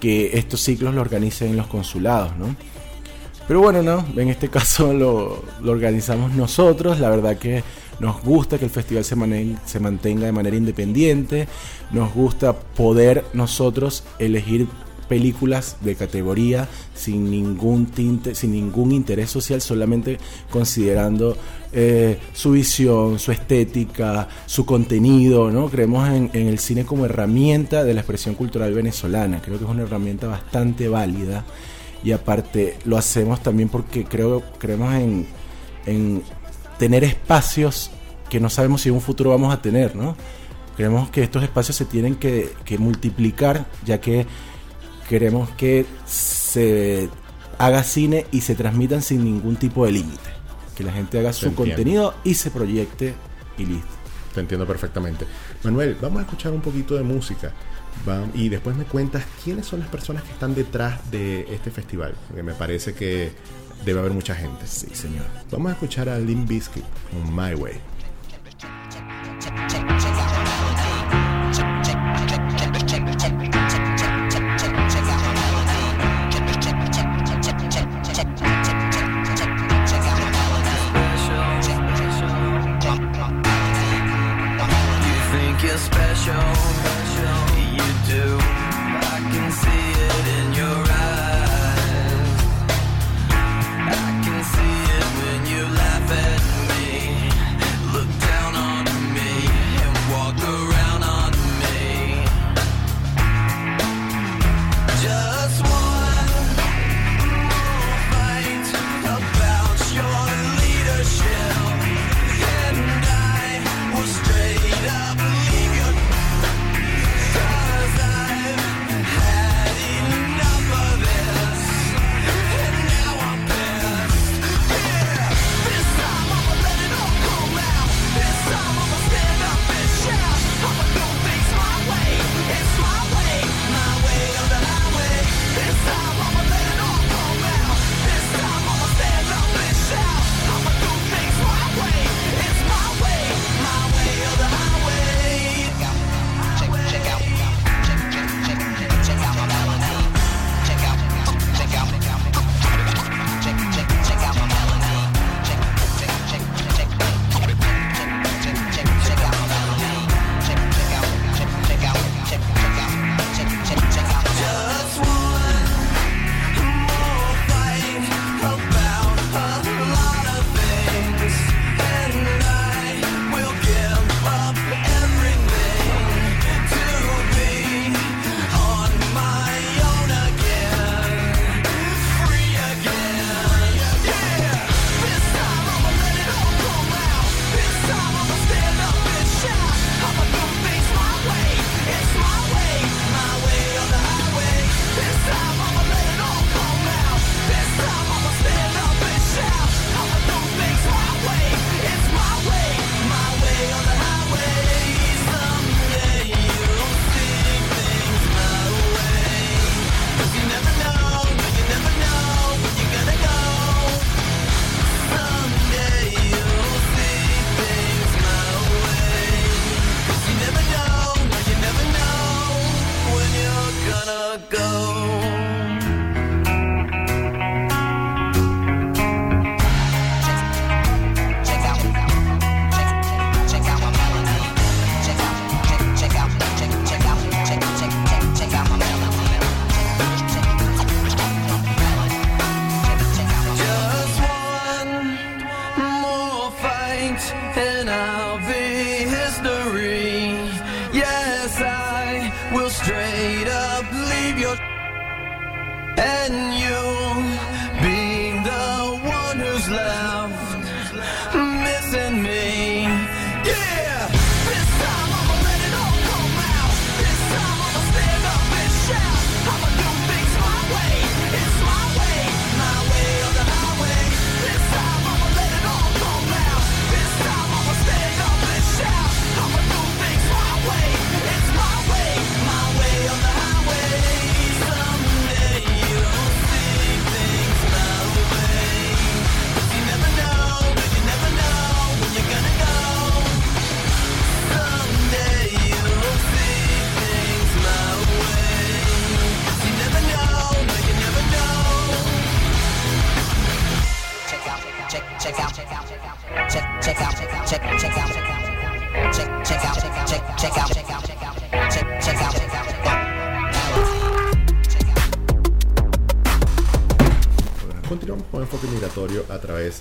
que 0.00 0.36
estos 0.38 0.62
ciclos 0.62 0.94
lo 0.94 1.02
organicen 1.02 1.56
los 1.56 1.66
consulados, 1.66 2.36
¿no? 2.38 2.56
Pero 3.48 3.60
bueno, 3.60 3.82
no, 3.82 4.04
en 4.16 4.28
este 4.28 4.48
caso 4.48 4.92
lo, 4.92 5.44
organizamos 5.64 6.32
nosotros, 6.32 7.00
la 7.00 7.10
verdad 7.10 7.36
que 7.36 7.62
nos 8.00 8.22
gusta 8.22 8.58
que 8.58 8.64
el 8.64 8.70
festival 8.70 9.04
se, 9.04 9.16
se 9.64 9.80
mantenga 9.80 10.26
de 10.26 10.32
manera 10.32 10.56
independiente, 10.56 11.48
nos 11.90 12.12
gusta 12.14 12.52
poder 12.52 13.24
nosotros 13.32 14.04
elegir 14.18 14.66
películas 15.12 15.76
de 15.82 15.94
categoría 15.94 16.66
sin 16.94 17.30
ningún 17.30 17.84
tinte, 17.84 18.34
sin 18.34 18.52
ningún 18.52 18.92
interés 18.92 19.28
social, 19.28 19.60
solamente 19.60 20.16
considerando 20.48 21.36
eh, 21.70 22.18
su 22.32 22.52
visión, 22.52 23.18
su 23.18 23.30
estética, 23.30 24.26
su 24.46 24.64
contenido, 24.64 25.50
¿no? 25.50 25.68
Creemos 25.68 26.08
en, 26.08 26.30
el 26.32 26.58
cine 26.58 26.86
como 26.86 27.04
herramienta 27.04 27.84
de 27.84 27.92
la 27.92 28.00
expresión 28.00 28.34
cultural 28.34 28.72
venezolana. 28.72 29.42
Creo 29.42 29.58
que 29.58 29.64
es 29.64 29.70
una 29.70 29.82
herramienta 29.82 30.28
bastante 30.28 30.88
válida. 30.88 31.44
Y 32.04 32.12
aparte 32.12 32.78
lo 32.84 32.98
hacemos 32.98 33.42
también 33.42 33.68
porque 33.68 34.04
creo, 34.04 34.42
creemos 34.58 34.94
en, 34.94 35.26
en 35.86 36.22
tener 36.78 37.04
espacios 37.04 37.90
que 38.28 38.40
no 38.40 38.50
sabemos 38.50 38.80
si 38.82 38.88
en 38.88 38.96
un 38.96 39.00
futuro 39.00 39.30
vamos 39.30 39.52
a 39.54 39.60
tener, 39.60 39.94
¿no? 39.94 40.16
Creemos 40.76 41.10
que 41.10 41.22
estos 41.22 41.42
espacios 41.42 41.76
se 41.76 41.84
tienen 41.84 42.16
que, 42.16 42.52
que 42.64 42.78
multiplicar, 42.78 43.66
ya 43.84 44.00
que 44.00 44.26
queremos 45.08 45.50
que 45.50 45.84
se 46.06 47.10
haga 47.58 47.84
cine 47.84 48.26
y 48.32 48.40
se 48.40 48.54
transmitan 48.54 49.02
sin 49.02 49.24
ningún 49.24 49.56
tipo 49.56 49.84
de 49.84 49.92
límite. 49.92 50.30
Que 50.76 50.82
la 50.82 50.92
gente 50.92 51.18
haga 51.18 51.32
su 51.32 51.54
contenido 51.54 52.14
y 52.24 52.34
se 52.34 52.50
proyecte 52.50 53.14
y 53.58 53.66
listo. 53.66 53.88
Te 54.34 54.40
entiendo 54.40 54.66
perfectamente. 54.66 55.26
Manuel, 55.62 55.96
vamos 56.00 56.20
a 56.20 56.22
escuchar 56.22 56.52
un 56.52 56.62
poquito 56.62 56.94
de 56.94 57.02
música. 57.02 57.52
Y 58.34 58.48
después 58.48 58.76
me 58.76 58.84
cuentas 58.84 59.24
quiénes 59.44 59.66
son 59.66 59.80
las 59.80 59.88
personas 59.88 60.22
que 60.24 60.32
están 60.32 60.54
detrás 60.54 61.10
de 61.10 61.46
este 61.54 61.70
festival. 61.70 62.14
Porque 62.28 62.42
me 62.42 62.54
parece 62.54 62.94
que 62.94 63.32
debe 63.84 64.00
haber 64.00 64.12
mucha 64.12 64.34
gente. 64.34 64.66
Sí, 64.66 64.88
señor. 64.94 65.24
Vamos 65.50 65.70
a 65.70 65.72
escuchar 65.74 66.08
a 66.08 66.18
Limp 66.18 66.48
Bizkit, 66.48 66.84
My 67.32 67.54
Way. 67.54 67.80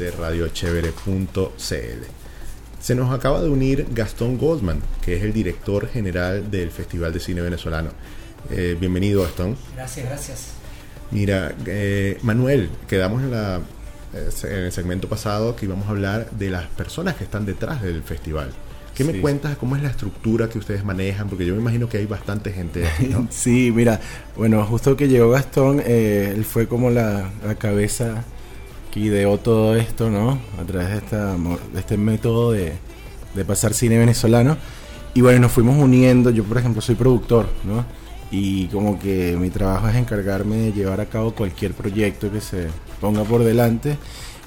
De 0.02 0.10
radiochevere.cl. 0.12 2.04
Se 2.82 2.96
nos 2.96 3.14
acaba 3.14 3.42
de 3.42 3.50
unir 3.50 3.86
Gastón 3.92 4.38
Goldman, 4.40 4.82
que 5.04 5.16
es 5.16 5.24
el 5.24 5.32
director 5.34 5.88
general 5.88 6.50
del 6.50 6.72
Festival 6.72 7.14
de 7.14 7.20
Cine 7.20 7.42
Venezolano. 7.42 7.90
Eh, 8.50 8.76
bienvenido, 8.80 9.22
Gastón. 9.22 9.56
Gracias, 9.76 10.06
gracias. 10.08 10.48
Mira, 11.12 11.54
eh, 11.68 12.18
Manuel, 12.24 12.70
quedamos 12.88 13.22
en, 13.22 13.30
la, 13.32 13.60
eh, 14.16 14.30
en 14.46 14.60
el 14.64 14.72
segmento 14.72 15.08
pasado 15.08 15.56
que 15.56 15.66
íbamos 15.68 15.86
a 15.88 15.92
hablar 15.92 16.32
de 16.32 16.50
las 16.50 16.66
personas 16.70 17.16
que 17.16 17.24
están 17.24 17.46
detrás 17.46 17.84
del 17.84 18.02
festival. 18.02 18.50
¿Qué 18.96 19.04
me 19.04 19.14
Sí. 19.14 19.20
cuentas? 19.20 19.56
¿Cómo 19.58 19.76
es 19.76 19.84
la 19.84 19.90
estructura 19.90 20.50
que 20.50 20.58
ustedes 20.58 20.84
manejan? 20.84 21.30
Porque 21.30 21.46
yo 21.46 21.54
me 21.54 21.62
imagino 21.62 21.88
que 21.88 21.98
hay 21.98 22.08
bastante 22.08 22.52
gente 22.52 22.88
aquí, 22.88 23.06
¿no? 23.10 23.28
Sí, 23.32 23.72
mira, 23.74 24.00
bueno, 24.36 24.66
justo 24.66 24.98
que 24.98 25.08
llegó 25.08 25.30
Gastón, 25.30 25.82
eh, 25.86 26.34
él 26.36 26.44
fue 26.46 26.68
como 26.68 26.90
la, 26.90 27.30
la 27.46 27.56
cabeza 27.56 28.24
que 28.92 29.00
ideó 29.00 29.38
todo 29.38 29.76
esto, 29.76 30.10
¿no? 30.10 30.40
A 30.60 30.66
través 30.66 30.90
de, 30.90 30.98
esta, 30.98 31.36
de 31.36 31.80
este 31.80 31.98
método 31.98 32.52
de, 32.52 32.74
de 33.34 33.46
pasar 33.46 33.74
cine 33.74 33.98
venezolano. 33.98 34.58
Y 35.14 35.22
bueno, 35.22 35.40
nos 35.40 35.52
fuimos 35.52 35.78
uniendo, 35.78 36.30
yo 36.30 36.44
por 36.44 36.58
ejemplo 36.58 36.82
soy 36.82 36.96
productor, 36.96 37.48
¿no? 37.64 37.86
Y 38.32 38.68
como 38.68 38.98
que 38.98 39.36
mi 39.38 39.50
trabajo 39.50 39.90
es 39.90 39.96
encargarme 39.96 40.58
de 40.58 40.74
llevar 40.74 41.02
a 41.02 41.06
cabo 41.06 41.32
cualquier 41.34 41.74
proyecto 41.74 42.32
que 42.32 42.40
se 42.40 42.68
ponga 43.02 43.24
por 43.24 43.44
delante. 43.44 43.98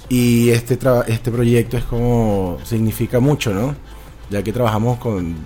Y 0.08 0.50
este, 0.50 0.78
este 1.08 1.30
proyecto 1.30 1.76
es 1.76 1.84
como, 1.84 2.58
significa 2.64 3.20
mucho, 3.20 3.52
¿no? 3.52 3.74
Ya 4.30 4.42
que 4.42 4.52
trabajamos 4.52 4.98
con, 4.98 5.36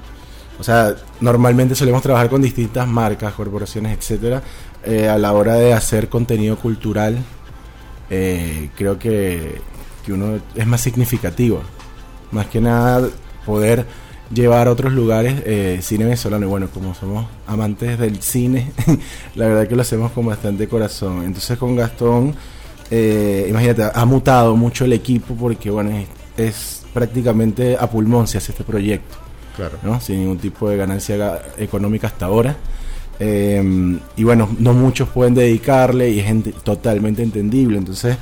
o 0.58 0.64
sea, 0.64 0.94
normalmente 1.20 1.74
solemos 1.74 2.02
trabajar 2.02 2.28
con 2.28 2.42
distintas 2.42 2.86
marcas, 2.86 3.34
corporaciones, 3.34 3.96
etcétera, 3.96 4.42
eh, 4.84 5.08
a 5.08 5.18
la 5.18 5.32
hora 5.32 5.54
de 5.54 5.72
hacer 5.72 6.08
contenido 6.08 6.56
cultural. 6.56 7.18
Eh, 8.10 8.70
creo 8.76 8.98
que, 8.98 9.60
que 10.04 10.12
uno 10.12 10.38
es 10.54 10.66
más 10.66 10.80
significativo. 10.80 11.60
Más 12.30 12.46
que 12.46 12.60
nada 12.60 13.08
poder 13.46 13.86
llevar 14.32 14.68
a 14.68 14.72
otros 14.72 14.92
lugares 14.92 15.40
eh, 15.46 15.78
cine 15.82 16.04
venezolano. 16.04 16.44
Y 16.46 16.48
bueno, 16.48 16.68
como 16.72 16.94
somos 16.94 17.26
amantes 17.46 17.98
del 17.98 18.20
cine, 18.22 18.72
la 19.34 19.46
verdad 19.46 19.66
que 19.68 19.74
lo 19.76 19.82
hacemos 19.82 20.12
con 20.12 20.26
bastante 20.26 20.68
corazón. 20.68 21.24
Entonces 21.24 21.56
con 21.58 21.74
Gastón, 21.76 22.34
eh, 22.90 23.46
imagínate, 23.48 23.84
ha 23.94 24.04
mutado 24.04 24.56
mucho 24.56 24.84
el 24.84 24.92
equipo 24.92 25.34
porque 25.34 25.70
bueno, 25.70 25.90
es, 25.96 26.06
es 26.36 26.82
prácticamente 26.92 27.76
a 27.78 27.88
pulmón 27.88 28.26
se 28.26 28.38
hace 28.38 28.52
este 28.52 28.64
proyecto. 28.64 29.16
Claro. 29.56 29.76
¿no? 29.82 30.00
sin 30.00 30.20
ningún 30.20 30.38
tipo 30.38 30.68
de 30.70 30.76
ganancia 30.76 31.16
ga- 31.16 31.40
económica 31.58 32.06
hasta 32.06 32.26
ahora. 32.26 32.54
Eh, 33.20 33.98
y 34.16 34.24
bueno, 34.24 34.48
no 34.58 34.72
muchos 34.74 35.08
pueden 35.08 35.34
dedicarle 35.34 36.10
y 36.10 36.20
es 36.20 36.26
ente- 36.26 36.52
totalmente 36.62 37.22
entendible. 37.22 37.78
Entonces, 37.78 38.16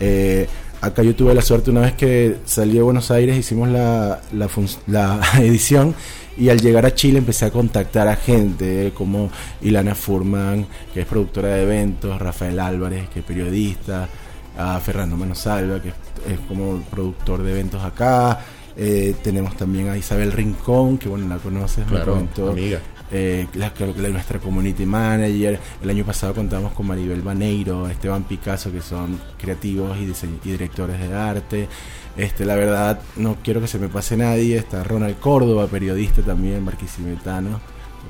eh, 0.00 0.48
acá 0.80 1.02
yo 1.02 1.14
tuve 1.14 1.34
la 1.34 1.42
suerte 1.42 1.70
una 1.70 1.82
vez 1.82 1.92
que 1.94 2.36
salí 2.44 2.74
de 2.74 2.82
Buenos 2.82 3.10
Aires, 3.10 3.36
hicimos 3.36 3.68
la, 3.68 4.20
la, 4.32 4.48
la 4.86 5.20
edición 5.40 5.94
y 6.36 6.48
al 6.48 6.60
llegar 6.60 6.86
a 6.86 6.94
Chile 6.94 7.18
empecé 7.18 7.44
a 7.44 7.50
contactar 7.50 8.08
a 8.08 8.16
gente 8.16 8.92
como 8.94 9.30
Ilana 9.62 9.94
Furman, 9.94 10.66
que 10.94 11.00
es 11.02 11.06
productora 11.06 11.48
de 11.48 11.62
eventos, 11.64 12.18
Rafael 12.18 12.58
Álvarez, 12.60 13.08
que 13.10 13.20
es 13.20 13.24
periodista, 13.24 14.08
a 14.56 14.80
Fernando 14.80 15.16
Manosalva, 15.16 15.80
que 15.82 15.88
es, 15.90 15.94
es 16.32 16.38
como 16.48 16.80
productor 16.90 17.42
de 17.42 17.52
eventos 17.52 17.82
acá. 17.84 18.40
Eh, 18.76 19.14
tenemos 19.22 19.56
también 19.56 19.88
a 19.90 19.96
Isabel 19.98 20.32
Rincón, 20.32 20.96
que 20.96 21.08
bueno, 21.08 21.28
la 21.28 21.36
conoces, 21.36 21.84
me 21.86 21.92
Claro, 21.96 22.12
comentó. 22.12 22.50
amiga. 22.50 22.80
Eh, 23.12 23.46
la, 23.54 23.72
la- 23.76 24.08
nuestra 24.08 24.38
community 24.38 24.86
manager. 24.86 25.58
El 25.82 25.90
año 25.90 26.04
pasado 26.04 26.32
contamos 26.34 26.72
con 26.72 26.86
Maribel 26.86 27.22
Baneiro, 27.22 27.88
Esteban 27.88 28.22
Picasso, 28.24 28.70
que 28.70 28.80
son 28.80 29.18
creativos 29.36 29.96
y, 29.98 30.02
y 30.04 30.50
directores 30.52 31.00
de 31.00 31.12
arte. 31.12 31.68
Este, 32.16 32.44
la 32.44 32.54
verdad, 32.54 33.00
no 33.16 33.36
quiero 33.42 33.60
que 33.60 33.66
se 33.66 33.78
me 33.80 33.88
pase 33.88 34.16
nadie. 34.16 34.56
Está 34.56 34.84
Ronald 34.84 35.18
Córdoba, 35.18 35.66
periodista 35.66 36.22
también, 36.22 36.64
barquisimetano, 36.64 37.60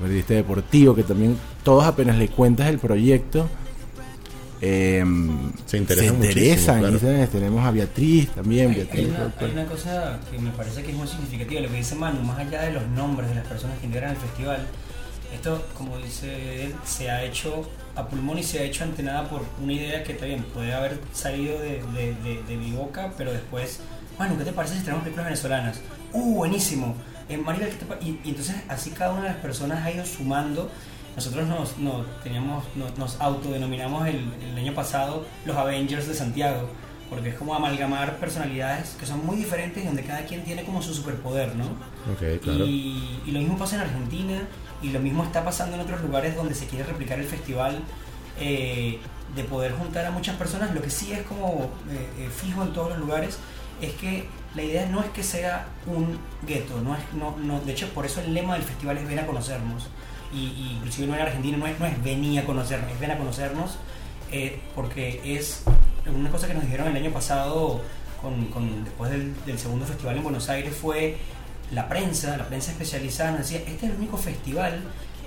periodista 0.02 0.34
deportivo, 0.34 0.94
que 0.94 1.02
también 1.02 1.36
todos 1.64 1.84
apenas 1.84 2.16
le 2.18 2.28
cuentas 2.28 2.68
el 2.68 2.78
proyecto. 2.78 3.48
eh, 4.60 5.02
Se 5.66 5.78
interesan. 5.78 6.82
Tenemos 7.30 7.64
a 7.64 7.70
Beatriz 7.70 8.28
también. 8.30 8.70
Hay, 8.70 8.76
Beatriz, 8.76 9.04
hay 9.04 9.10
una, 9.10 9.34
hay 9.38 9.50
una 9.52 9.64
cosa 9.66 10.20
que 10.30 10.38
me 10.38 10.50
parece 10.50 10.82
que 10.82 10.90
es 10.90 10.96
muy 10.96 11.06
significativa, 11.08 11.60
lo 11.62 11.68
que 11.68 11.76
dice 11.76 11.94
Manu, 11.94 12.20
más 12.22 12.38
allá 12.38 12.62
de 12.62 12.72
los 12.72 12.86
nombres 12.88 13.28
de 13.30 13.36
las 13.36 13.46
personas 13.46 13.78
que 13.78 13.86
integran 13.86 14.10
el 14.10 14.16
festival, 14.18 14.66
esto, 15.34 15.64
como 15.76 15.98
dice 15.98 16.64
él, 16.64 16.74
se 16.84 17.10
ha 17.10 17.24
hecho 17.24 17.68
a 17.94 18.06
pulmón 18.06 18.38
y 18.38 18.42
se 18.42 18.60
ha 18.60 18.62
hecho 18.62 18.84
ante 18.84 19.02
nada 19.02 19.28
por 19.28 19.42
una 19.62 19.72
idea 19.72 20.02
que 20.02 20.14
también 20.14 20.42
puede 20.44 20.72
haber 20.72 21.00
salido 21.12 21.58
de, 21.58 22.56
mi 22.56 22.72
boca, 22.72 23.12
pero 23.16 23.32
después, 23.32 23.80
Manu, 24.18 24.38
¿qué 24.38 24.44
te 24.44 24.52
parece 24.52 24.76
si 24.76 24.82
tenemos 24.82 25.02
películas 25.02 25.26
venezolanas? 25.26 25.80
¡Uh, 26.12 26.36
buenísimo! 26.36 26.94
Eh, 27.28 27.36
Maribel, 27.36 27.70
¿qué 27.70 27.76
te 27.76 27.86
pa-?" 27.86 27.98
y, 28.00 28.20
y 28.24 28.30
entonces 28.30 28.56
así 28.68 28.90
cada 28.90 29.12
una 29.12 29.22
de 29.22 29.28
las 29.28 29.38
personas 29.38 29.84
ha 29.84 29.90
ido 29.90 30.04
sumando. 30.04 30.70
Nosotros 31.16 31.46
nos, 31.48 31.74
teníamos, 32.22 32.64
nos, 32.76 32.96
nos 32.96 33.20
autodenominamos 33.20 34.06
el 34.08 34.56
año 34.56 34.74
pasado 34.74 35.26
los 35.44 35.56
Avengers 35.56 36.06
de 36.06 36.14
Santiago, 36.14 36.68
porque 37.10 37.30
es 37.30 37.34
como 37.34 37.54
amalgamar 37.54 38.16
personalidades 38.18 38.90
que 38.98 39.04
son 39.04 39.26
muy 39.26 39.36
diferentes 39.36 39.82
y 39.82 39.86
donde 39.86 40.04
cada 40.04 40.24
quien 40.24 40.44
tiene 40.44 40.62
como 40.64 40.80
su 40.80 40.94
superpoder, 40.94 41.54
¿no? 41.56 41.64
Ok, 42.12 42.40
claro. 42.40 42.64
Y, 42.64 43.20
y 43.26 43.32
lo 43.32 43.40
mismo 43.40 43.58
pasa 43.58 43.76
en 43.76 43.82
Argentina 43.82 44.42
y 44.80 44.90
lo 44.90 45.00
mismo 45.00 45.24
está 45.24 45.44
pasando 45.44 45.74
en 45.74 45.82
otros 45.82 46.00
lugares 46.02 46.36
donde 46.36 46.54
se 46.54 46.66
quiere 46.66 46.84
replicar 46.84 47.18
el 47.18 47.26
festival 47.26 47.80
eh, 48.38 49.00
de 49.34 49.44
poder 49.44 49.72
juntar 49.72 50.06
a 50.06 50.10
muchas 50.10 50.36
personas. 50.36 50.72
Lo 50.72 50.80
que 50.80 50.90
sí 50.90 51.12
es 51.12 51.22
como 51.22 51.70
eh, 51.90 52.08
eh, 52.18 52.28
fijo 52.34 52.62
en 52.62 52.72
todos 52.72 52.90
los 52.90 52.98
lugares 53.00 53.38
es 53.80 53.92
que 53.94 54.28
la 54.54 54.62
idea 54.62 54.86
no 54.86 55.00
es 55.00 55.10
que 55.10 55.22
sea 55.22 55.66
un 55.86 56.18
gueto, 56.46 56.80
no 56.80 56.94
es, 56.94 57.00
no, 57.14 57.36
no, 57.38 57.60
de 57.60 57.72
hecho 57.72 57.88
por 57.88 58.06
eso 58.06 58.20
el 58.20 58.34
lema 58.34 58.54
del 58.54 58.62
festival 58.62 58.98
es 58.98 59.08
ven 59.08 59.18
a 59.18 59.26
conocernos. 59.26 59.88
Y, 60.32 60.38
y 60.38 60.76
inclusive 60.76 61.08
no 61.08 61.14
en 61.14 61.22
Argentina 61.22 61.56
no 61.58 61.66
es, 61.66 61.78
no 61.80 61.86
es 61.86 62.02
vení 62.04 62.38
a 62.38 62.44
conocernos, 62.44 62.90
es 62.92 63.00
ven 63.00 63.10
a 63.10 63.18
conocernos 63.18 63.78
eh, 64.32 64.60
porque 64.76 65.20
es 65.24 65.64
una 66.14 66.30
cosa 66.30 66.46
que 66.46 66.54
nos 66.54 66.64
dijeron 66.64 66.88
el 66.88 66.96
año 66.96 67.10
pasado 67.10 67.80
con, 68.20 68.84
después 68.84 69.10
del, 69.10 69.34
del 69.46 69.58
segundo 69.58 69.86
festival 69.86 70.16
en 70.16 70.22
Buenos 70.22 70.48
Aires 70.48 70.74
fue 70.74 71.16
la 71.72 71.88
prensa, 71.88 72.36
la 72.36 72.46
prensa 72.46 72.72
especializada 72.72 73.30
nos 73.32 73.40
decía, 73.40 73.58
este 73.58 73.86
es 73.86 73.92
el 73.92 73.96
único 73.98 74.16
festival 74.16 74.82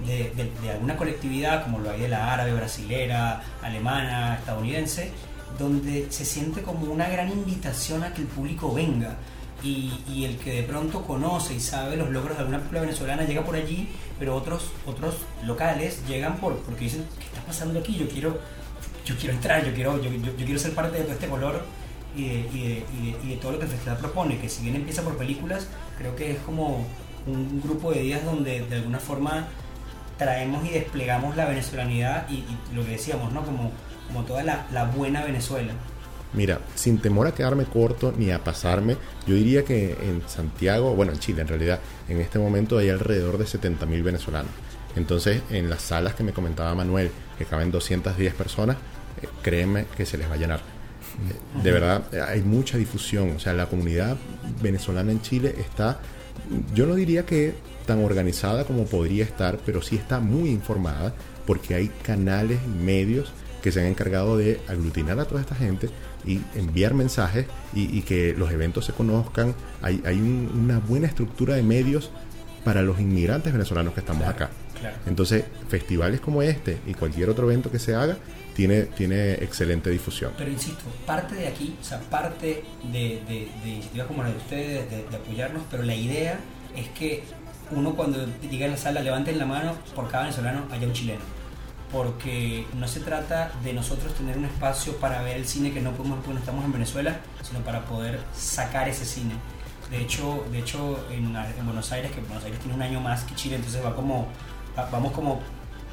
de, 0.05 0.31
de- 0.35 0.51
de 0.61 0.71
alguna 0.71 0.97
colectividad, 0.97 1.63
como 1.63 1.79
lo 1.79 1.89
hay 1.91 2.01
de 2.01 2.09
la 2.09 2.33
árabe, 2.33 2.53
brasilera, 2.53 3.41
alemana, 3.61 4.35
estadounidense, 4.35 5.11
donde 5.57 6.07
se 6.11 6.25
siente 6.25 6.61
como 6.61 6.91
una 6.91 7.07
gran 7.09 7.29
invitación 7.31 8.03
a 8.03 8.13
que 8.13 8.21
el 8.21 8.27
público 8.27 8.73
venga. 8.73 9.15
Y, 9.63 9.93
y 10.09 10.25
el 10.25 10.37
que 10.39 10.51
de 10.55 10.63
pronto 10.63 11.03
conoce 11.03 11.53
y 11.53 11.61
sabe 11.61 11.95
los 11.95 12.09
logros 12.09 12.33
de 12.35 12.39
alguna 12.39 12.57
película 12.57 12.81
venezolana 12.81 13.23
llega 13.23 13.43
por 13.45 13.55
allí, 13.55 13.87
pero 14.19 14.35
otros, 14.35 14.71
otros 14.85 15.15
locales 15.45 16.01
llegan 16.05 16.35
por, 16.35 16.57
porque 16.57 16.83
dicen, 16.83 17.05
¿qué 17.17 17.25
está 17.27 17.41
pasando 17.45 17.79
aquí? 17.79 17.95
Yo 17.95 18.09
quiero, 18.09 18.39
yo 19.05 19.15
quiero 19.17 19.33
entrar, 19.35 19.65
yo 19.65 19.73
quiero, 19.73 20.01
yo, 20.01 20.09
yo- 20.11 20.35
yo 20.37 20.45
quiero 20.45 20.59
ser 20.59 20.73
parte 20.73 20.97
de 20.97 21.03
todo 21.03 21.13
este 21.13 21.27
color 21.27 21.61
y 22.15 22.27
de, 22.27 22.33
y, 22.33 22.39
de, 22.67 22.85
y 23.01 23.11
de- 23.11 23.17
y 23.23 23.29
de 23.31 23.35
todo 23.37 23.53
lo 23.53 23.59
que 23.59 23.65
el 23.65 23.71
festival 23.71 23.97
propone, 23.97 24.39
que 24.39 24.49
si 24.49 24.63
bien 24.63 24.75
empieza 24.75 25.01
por 25.01 25.17
películas, 25.17 25.67
creo 25.97 26.15
que 26.15 26.31
es 26.31 26.37
como 26.39 26.85
un 27.25 27.61
grupo 27.61 27.91
de 27.91 28.01
días 28.01 28.23
donde 28.25 28.61
de 28.65 28.75
alguna 28.75 28.99
forma 28.99 29.47
traemos 30.17 30.65
y 30.65 30.69
desplegamos 30.69 31.35
la 31.35 31.45
venezolanidad 31.45 32.29
y, 32.29 32.43
lo 32.75 32.83
que 32.85 32.91
decíamos, 32.91 33.31
¿no? 33.33 33.43
Como, 33.43 33.71
como 34.07 34.23
toda 34.23 34.43
la, 34.43 34.67
la 34.71 34.85
buena 34.85 35.23
Venezuela. 35.25 35.73
Mira, 36.33 36.59
sin 36.75 36.97
temor 36.99 37.27
a 37.27 37.33
quedarme 37.33 37.65
corto 37.65 38.13
ni 38.17 38.31
a 38.31 38.43
pasarme, 38.43 38.97
yo 39.27 39.35
diría 39.35 39.63
que 39.63 39.91
en 39.91 40.21
Santiago, 40.27 40.95
bueno, 40.95 41.11
en 41.11 41.19
Chile 41.19 41.41
en 41.41 41.47
realidad, 41.47 41.79
en 42.09 42.19
este 42.21 42.39
momento 42.39 42.77
hay 42.79 42.89
alrededor 42.89 43.37
de 43.37 43.45
70.000 43.45 44.01
venezolanos. 44.03 44.51
Entonces, 44.95 45.41
en 45.49 45.69
las 45.69 45.81
salas 45.81 46.13
que 46.15 46.23
me 46.23 46.33
comentaba 46.33 46.73
Manuel, 46.75 47.11
que 47.37 47.45
caben 47.45 47.71
210 47.71 48.33
personas, 48.33 48.77
créeme 49.41 49.85
que 49.95 50.05
se 50.05 50.17
les 50.17 50.29
va 50.29 50.33
a 50.35 50.37
llenar. 50.37 50.61
De 51.63 51.71
verdad, 51.71 52.03
hay 52.27 52.41
mucha 52.41 52.77
difusión. 52.77 53.31
O 53.35 53.39
sea, 53.39 53.53
la 53.53 53.67
comunidad 53.67 54.17
venezolana 54.61 55.11
en 55.11 55.21
Chile 55.21 55.53
está, 55.59 55.99
yo 56.73 56.85
no 56.87 56.95
diría 56.95 57.25
que 57.25 57.53
tan 57.85 58.03
organizada 58.03 58.63
como 58.65 58.85
podría 58.85 59.23
estar, 59.23 59.59
pero 59.65 59.81
sí 59.81 59.95
está 59.95 60.19
muy 60.19 60.49
informada 60.49 61.13
porque 61.45 61.75
hay 61.75 61.89
canales 62.01 62.59
y 62.65 62.83
medios 62.83 63.31
que 63.61 63.71
se 63.71 63.81
han 63.81 63.87
encargado 63.87 64.37
de 64.37 64.59
aglutinar 64.67 65.19
a 65.19 65.25
toda 65.25 65.41
esta 65.41 65.55
gente 65.55 65.89
y 66.25 66.41
enviar 66.55 66.93
mensajes 66.93 67.45
y, 67.73 67.97
y 67.97 68.01
que 68.01 68.33
los 68.37 68.51
eventos 68.51 68.85
se 68.85 68.93
conozcan. 68.93 69.53
Hay, 69.81 70.01
hay 70.05 70.15
un- 70.17 70.49
una 70.63 70.79
buena 70.79 71.07
estructura 71.07 71.55
de 71.55 71.63
medios 71.63 72.09
para 72.65 72.81
los 72.81 72.99
inmigrantes 72.99 73.51
venezolanos 73.53 73.93
que 73.93 73.99
estamos 73.99 74.25
acá. 74.27 74.49
claro. 74.79 74.95
Entonces, 75.05 75.43
festivales 75.67 76.21
como 76.21 76.41
este 76.41 76.77
y 76.87 76.93
cualquier 76.93 77.29
otro 77.29 77.45
evento 77.49 77.69
que 77.69 77.79
se 77.79 77.93
haga 77.93 78.17
tiene, 78.55 78.83
tiene 78.83 79.33
excelente 79.33 79.89
difusión. 79.89 80.31
Pero 80.37 80.51
insisto, 80.51 80.83
parte 81.05 81.35
de 81.35 81.47
aquí, 81.47 81.75
o 81.81 81.83
sea, 81.83 81.99
parte 81.99 82.63
de, 82.91 83.21
de- 83.27 83.49
de 83.63 83.69
iniciativas 83.69 84.07
como 84.07 84.23
la 84.23 84.29
de 84.29 84.37
ustedes, 84.37 84.89
de, 84.89 85.03
de 85.09 85.15
apoyarnos, 85.15 85.63
pero 85.71 85.83
la 85.83 85.95
idea 85.95 86.39
es 86.75 86.87
que 86.89 87.23
uno 87.71 87.95
cuando 87.95 88.25
diga 88.41 88.65
en 88.65 88.71
la 88.71 88.77
sala, 88.77 89.01
levanten 89.01 89.39
la 89.39 89.45
mano, 89.45 89.73
por 89.95 90.09
cada 90.09 90.23
venezolano 90.23 90.65
haya 90.71 90.85
un 90.87 90.93
chileno. 90.93 91.21
Porque 91.91 92.65
no 92.73 92.87
se 92.87 93.01
trata 93.01 93.51
de 93.63 93.71
nosotros 93.73 94.13
tener 94.15 94.35
un 94.37 94.45
espacio 94.45 94.95
para 94.97 95.21
ver 95.21 95.37
el 95.37 95.45
cine 95.45 95.71
que 95.71 95.79
no 95.81 95.91
podemos 95.91 96.17
porque 96.19 96.33
no 96.33 96.39
estamos 96.39 96.65
en 96.65 96.73
Venezuela, 96.73 97.17
sino 97.43 97.59
para 97.59 97.85
poder 97.85 98.19
sacar 98.35 98.89
ese 98.89 99.05
cine. 99.05 99.33
De 99.91 100.01
hecho, 100.01 100.43
de 100.51 100.57
hecho 100.59 101.05
en, 101.11 101.35
en 101.35 101.65
Buenos 101.65 101.91
Aires, 101.91 102.11
que 102.11 102.19
Buenos 102.21 102.43
Aires 102.43 102.59
tiene 102.59 102.73
un 102.73 102.81
año 102.81 102.99
más 102.99 103.23
que 103.25 103.35
Chile, 103.35 103.57
entonces 103.57 103.83
va 103.85 103.95
como, 103.95 104.27
va- 104.77 104.89
vamos 104.91 105.11
como 105.11 105.39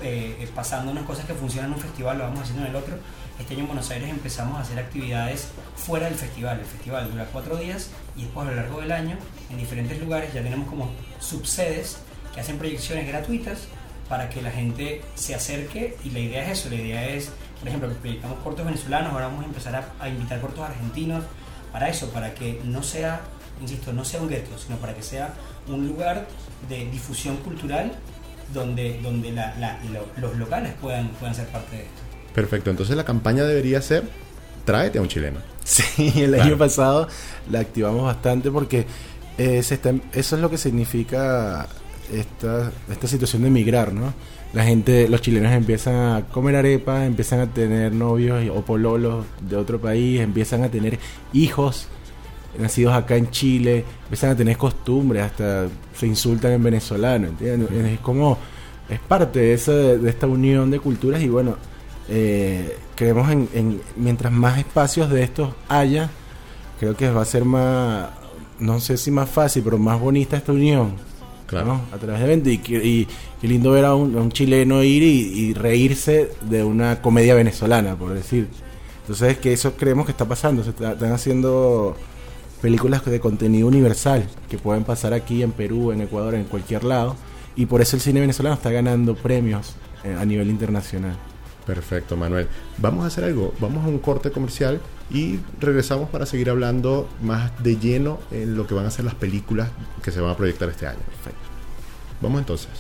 eh, 0.03 0.37
eh, 0.41 0.49
pasando 0.55 0.91
unas 0.93 1.05
cosas 1.05 1.25
que 1.25 1.35
funcionan 1.35 1.71
en 1.71 1.77
un 1.77 1.83
festival, 1.83 2.19
lo 2.19 2.25
vamos 2.25 2.41
haciendo 2.41 2.63
en 2.65 2.71
el 2.71 2.77
otro. 2.77 2.97
Este 3.39 3.55
año 3.55 3.63
en 3.63 3.69
Buenos 3.69 3.91
Aires 3.91 4.11
empezamos 4.11 4.59
a 4.59 4.63
hacer 4.63 4.79
actividades 4.79 5.49
fuera 5.77 6.07
del 6.07 6.15
festival. 6.15 6.59
El 6.61 6.67
festival 6.67 7.11
dura 7.11 7.27
cuatro 7.33 7.57
días 7.57 7.91
y 8.17 8.25
después 8.25 8.47
a 8.47 8.51
lo 8.51 8.57
largo 8.57 8.81
del 8.81 8.93
año, 8.93 9.17
en 9.51 9.57
diferentes 9.57 9.99
lugares, 9.99 10.33
ya 10.35 10.43
tenemos 10.43 10.69
como 10.69 10.91
subsedes 11.21 11.99
que 12.35 12.41
hacen 12.41 12.59
proyecciones 12.59 13.09
gratuitas 13.09 13.69
para 14.09 14.29
que 14.29 14.43
la 14.43 14.51
gente 14.51 15.03
se 15.15 15.35
acerque 15.35 15.97
y 16.05 16.11
la 16.11 16.19
idea 16.19 16.45
es 16.45 16.59
eso, 16.59 16.69
la 16.69 16.77
idea 16.77 17.09
es, 17.09 17.31
por 17.59 17.69
ejemplo, 17.69 17.89
que 17.89 17.95
proyectamos 17.95 18.39
cortos 18.41 18.67
venezolanos, 18.67 19.13
ahora 19.13 19.27
vamos 19.29 19.45
a 19.45 19.47
empezar 19.47 19.77
a, 19.77 20.05
a 20.05 20.09
invitar 20.09 20.41
cortos 20.41 20.69
argentinos, 20.69 21.25
para 21.73 21.89
eso, 21.89 22.11
para 22.11 22.35
que 22.35 22.61
no 22.65 22.83
sea, 22.83 23.21
insisto, 23.61 23.93
no 23.93 24.05
sea 24.05 24.21
un 24.21 24.29
gueto, 24.29 24.59
sino 24.59 24.77
para 24.79 24.95
que 24.95 25.03
sea 25.03 25.33
un 25.69 25.87
lugar 25.87 26.27
de 26.69 26.91
difusión 26.91 27.37
cultural 27.39 27.93
donde, 28.53 28.99
donde 29.03 29.33
la- 29.33 29.55
la- 29.59 29.79
lo- 29.93 30.09
los 30.21 30.37
locales 30.39 30.73
puedan, 30.81 31.09
puedan 31.21 31.35
ser 31.35 31.47
parte 31.49 31.77
de 31.77 31.83
esto. 31.83 32.01
Perfecto, 32.35 32.71
entonces 32.71 32.97
la 32.97 33.05
campaña 33.05 33.45
debería 33.45 33.81
ser 33.83 34.05
tráete 34.65 34.99
a 34.99 35.03
un 35.03 35.09
chileno. 35.09 35.41
Sí, 35.65 36.13
el 36.23 36.31
Claro. 36.31 36.43
año 36.45 36.59
pasado 36.59 37.09
la 37.51 37.61
activamos 37.61 38.03
bastante 38.05 38.51
porque 38.51 38.87
eh, 39.39 39.63
se 39.63 39.75
está- 39.75 39.95
eso 40.13 40.37
es 40.37 40.43
lo 40.43 40.51
que 40.51 40.59
significa 40.59 41.69
esta, 42.13 42.73
esta 42.91 43.07
situación 43.07 43.43
de 43.43 43.51
migrar, 43.51 43.93
¿no? 43.93 44.13
La 44.53 44.65
gente, 44.65 45.09
los 45.09 45.21
chilenos 45.21 45.53
empiezan 45.53 45.95
a 45.95 46.23
comer 46.27 46.57
arepas, 46.57 47.07
empiezan 47.07 47.39
a 47.41 47.47
tener 47.47 47.93
novios 47.93 48.43
o 48.53 48.65
pololos 48.65 49.25
de 49.49 49.55
otro 49.57 49.81
país, 49.81 50.21
empiezan 50.21 50.65
a 50.65 50.69
tener 50.71 50.99
hijos 51.33 51.87
nacidos 52.59 52.93
acá 52.95 53.17
en 53.17 53.31
Chile, 53.31 53.85
empiezan 54.05 54.31
a 54.31 54.37
tener 54.37 54.57
costumbres, 54.57 55.23
hasta 55.23 55.67
se 55.97 56.07
insultan 56.07 56.53
en 56.53 56.63
venezolano, 56.63 57.29
¿entiendes? 57.29 57.71
Es 57.95 58.01
como, 58.01 58.37
es 58.89 58.99
parte 59.01 59.39
de, 59.39 59.55
esa, 59.55 59.73
de 59.73 60.11
esta 60.11 60.27
unión 60.27 60.71
de 60.71 60.81
culturas 60.81 61.23
y 61.23 61.29
bueno, 61.29 61.57
eh, 62.09 62.77
creemos 62.97 63.31
en, 63.31 63.49
en 63.55 63.81
mientras 63.97 64.33
más 64.33 64.59
espacios 64.59 65.09
de 65.11 65.23
estos 65.23 65.51
haya, 65.69 66.11
creo 66.79 66.97
que 66.97 67.11
va 67.11 67.23
a 67.23 67.25
ser 67.27 67.45
más, 67.45 68.09
no 68.59 68.81
sé 68.81 68.97
si 68.97 69.11
más 69.11 69.29
fácil, 69.31 69.63
pero 69.63 69.79
más 69.79 70.01
bonita 70.01 70.37
esta 70.37 70.53
unión. 70.53 71.09
Claro. 71.47 71.67
¿no? 71.67 71.81
A 71.93 71.99
través 71.99 72.21
de 72.21 72.27
eventos. 72.27 72.53
Y, 72.53 72.59
qué- 72.59 72.85
y 72.87 73.09
qué 73.41 73.49
lindo 73.49 73.73
ver 73.73 73.85
a 73.85 73.95
un, 73.97 74.17
a 74.17 74.21
un 74.21 74.31
chileno 74.31 74.85
ir 74.85 75.03
y, 75.03 75.09
y 75.49 75.53
reírse 75.55 76.31
de 76.43 76.63
una 76.63 77.03
comedia 77.03 77.35
venezolana, 77.35 77.97
por 77.97 78.15
decir. 78.15 78.47
Entonces, 79.01 79.39
que 79.39 79.53
eso 79.53 79.73
creemos 79.77 80.07
que 80.07 80.13
está 80.13 80.27
pasando. 80.29 80.63
Se 80.63 80.71
está- 80.71 80.93
están 80.93 81.11
haciendo 81.13 81.97
películas 82.61 83.05
de 83.05 83.21
contenido 83.21 83.67
universal 83.67 84.27
que 84.49 84.59
pueden 84.59 84.85
pasar 84.85 85.13
aquí 85.13 85.43
en 85.43 85.53
Perú, 85.53 85.93
en 85.93 86.03
Ecuador, 86.03 86.35
en 86.35 86.45
cualquier 86.45 86.85
lado. 86.85 87.17
Y 87.57 87.67
por 87.67 87.81
eso 87.81 87.97
el 87.97 88.03
cine 88.03 88.21
venezolano 88.21 88.55
está 88.55 88.71
ganando 88.71 89.15
premios 89.15 89.75
eh, 90.05 90.17
a 90.19 90.25
nivel 90.25 90.49
internacional. 90.49 91.17
Perfecto, 91.67 92.17
Manuel. 92.17 92.49
Vamos 92.79 93.05
a 93.05 93.09
hacer 93.09 93.25
algo. 93.25 93.53
Vamos 93.61 93.85
a 93.85 93.89
un 93.89 93.99
corte 93.99 94.31
comercial 94.31 94.81
y 95.11 95.39
regresamos 95.61 96.09
para 96.09 96.27
seguir 96.27 96.51
hablando 96.51 97.09
más 97.23 97.51
de 97.63 97.77
lleno 97.77 98.19
en 98.31 98.57
lo 98.57 98.67
que 98.67 98.75
van 98.75 98.87
a 98.87 98.91
ser 98.91 99.05
las 99.05 99.15
películas 99.15 99.69
que 100.03 100.11
se 100.11 100.21
van 100.21 100.31
a 100.31 100.37
proyectar 100.37 100.69
este 100.69 100.87
año. 100.87 100.99
Perfecto. 100.99 101.41
Vamos 102.21 102.41
entonces. 102.41 102.71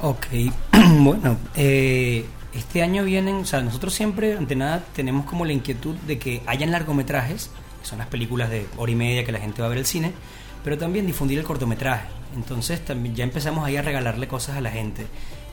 Ok, 0.00 0.26
bueno, 1.00 1.38
eh, 1.56 2.24
este 2.54 2.82
año 2.82 3.02
vienen, 3.02 3.36
o 3.36 3.44
sea, 3.44 3.60
nosotros 3.62 3.94
siempre, 3.94 4.36
ante 4.36 4.54
nada, 4.54 4.84
tenemos 4.94 5.26
como 5.26 5.44
la 5.44 5.52
inquietud 5.52 5.96
de 6.06 6.20
que 6.20 6.42
hayan 6.46 6.70
largometrajes, 6.70 7.50
que 7.80 7.86
son 7.88 7.98
las 7.98 8.06
películas 8.06 8.48
de 8.48 8.66
hora 8.76 8.92
y 8.92 8.94
media 8.94 9.24
que 9.24 9.32
la 9.32 9.40
gente 9.40 9.60
va 9.60 9.66
a 9.66 9.70
ver 9.70 9.78
al 9.78 9.86
cine, 9.86 10.12
pero 10.62 10.78
también 10.78 11.04
difundir 11.04 11.40
el 11.40 11.44
cortometraje. 11.44 12.06
Entonces 12.36 12.84
también 12.84 13.16
ya 13.16 13.24
empezamos 13.24 13.64
ahí 13.64 13.76
a 13.76 13.82
regalarle 13.82 14.28
cosas 14.28 14.56
a 14.56 14.60
la 14.60 14.70
gente. 14.70 15.06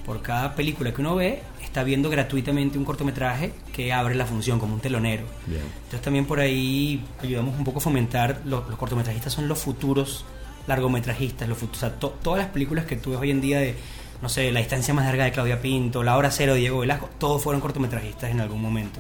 Por 0.08 0.22
cada 0.24 0.56
película 0.56 0.92
que 0.94 1.02
uno 1.02 1.16
ve, 1.16 1.44
está 1.62 1.84
viendo 1.84 2.10
gratuitamente 2.10 2.78
un 2.80 2.86
cortometraje 2.86 3.52
que 3.74 3.94
abre 3.94 4.16
la 4.16 4.26
función 4.26 4.58
como 4.60 4.74
un 4.74 4.80
telonero. 4.80 5.24
Bien. 5.46 5.62
Entonces 5.84 6.02
también 6.02 6.26
por 6.26 6.40
ahí 6.40 7.04
ayudamos 7.22 7.56
un 7.58 7.64
poco 7.64 7.78
a 7.78 7.82
fomentar, 7.82 8.42
lo- 8.46 8.66
los 8.70 8.80
cortometrajistas 8.80 9.34
son 9.34 9.48
los 9.50 9.60
futuros 9.60 10.26
largometrajistas, 10.66 11.48
los 11.48 11.58
futuros, 11.58 11.78
o 11.78 11.80
sea, 11.88 12.00
to- 12.00 12.16
todas 12.24 12.40
las 12.40 12.50
películas 12.50 12.86
que 12.86 12.96
tú 12.96 13.12
ves 13.12 13.20
hoy 13.20 13.32
en 13.32 13.42
día 13.42 13.60
de, 13.60 13.76
no 14.22 14.30
sé, 14.30 14.52
La 14.52 14.60
distancia 14.60 14.94
más 14.94 15.06
larga 15.06 15.26
de 15.26 15.32
Claudia 15.32 15.62
Pinto, 15.62 16.04
La 16.04 16.18
hora 16.18 16.32
cero 16.32 16.54
de 16.54 16.60
Diego 16.60 16.80
Velasco, 16.80 17.10
todos 17.20 17.42
fueron 17.44 17.62
cortometrajistas 17.62 18.32
en 18.32 18.40
algún 18.40 18.62
momento. 18.62 19.00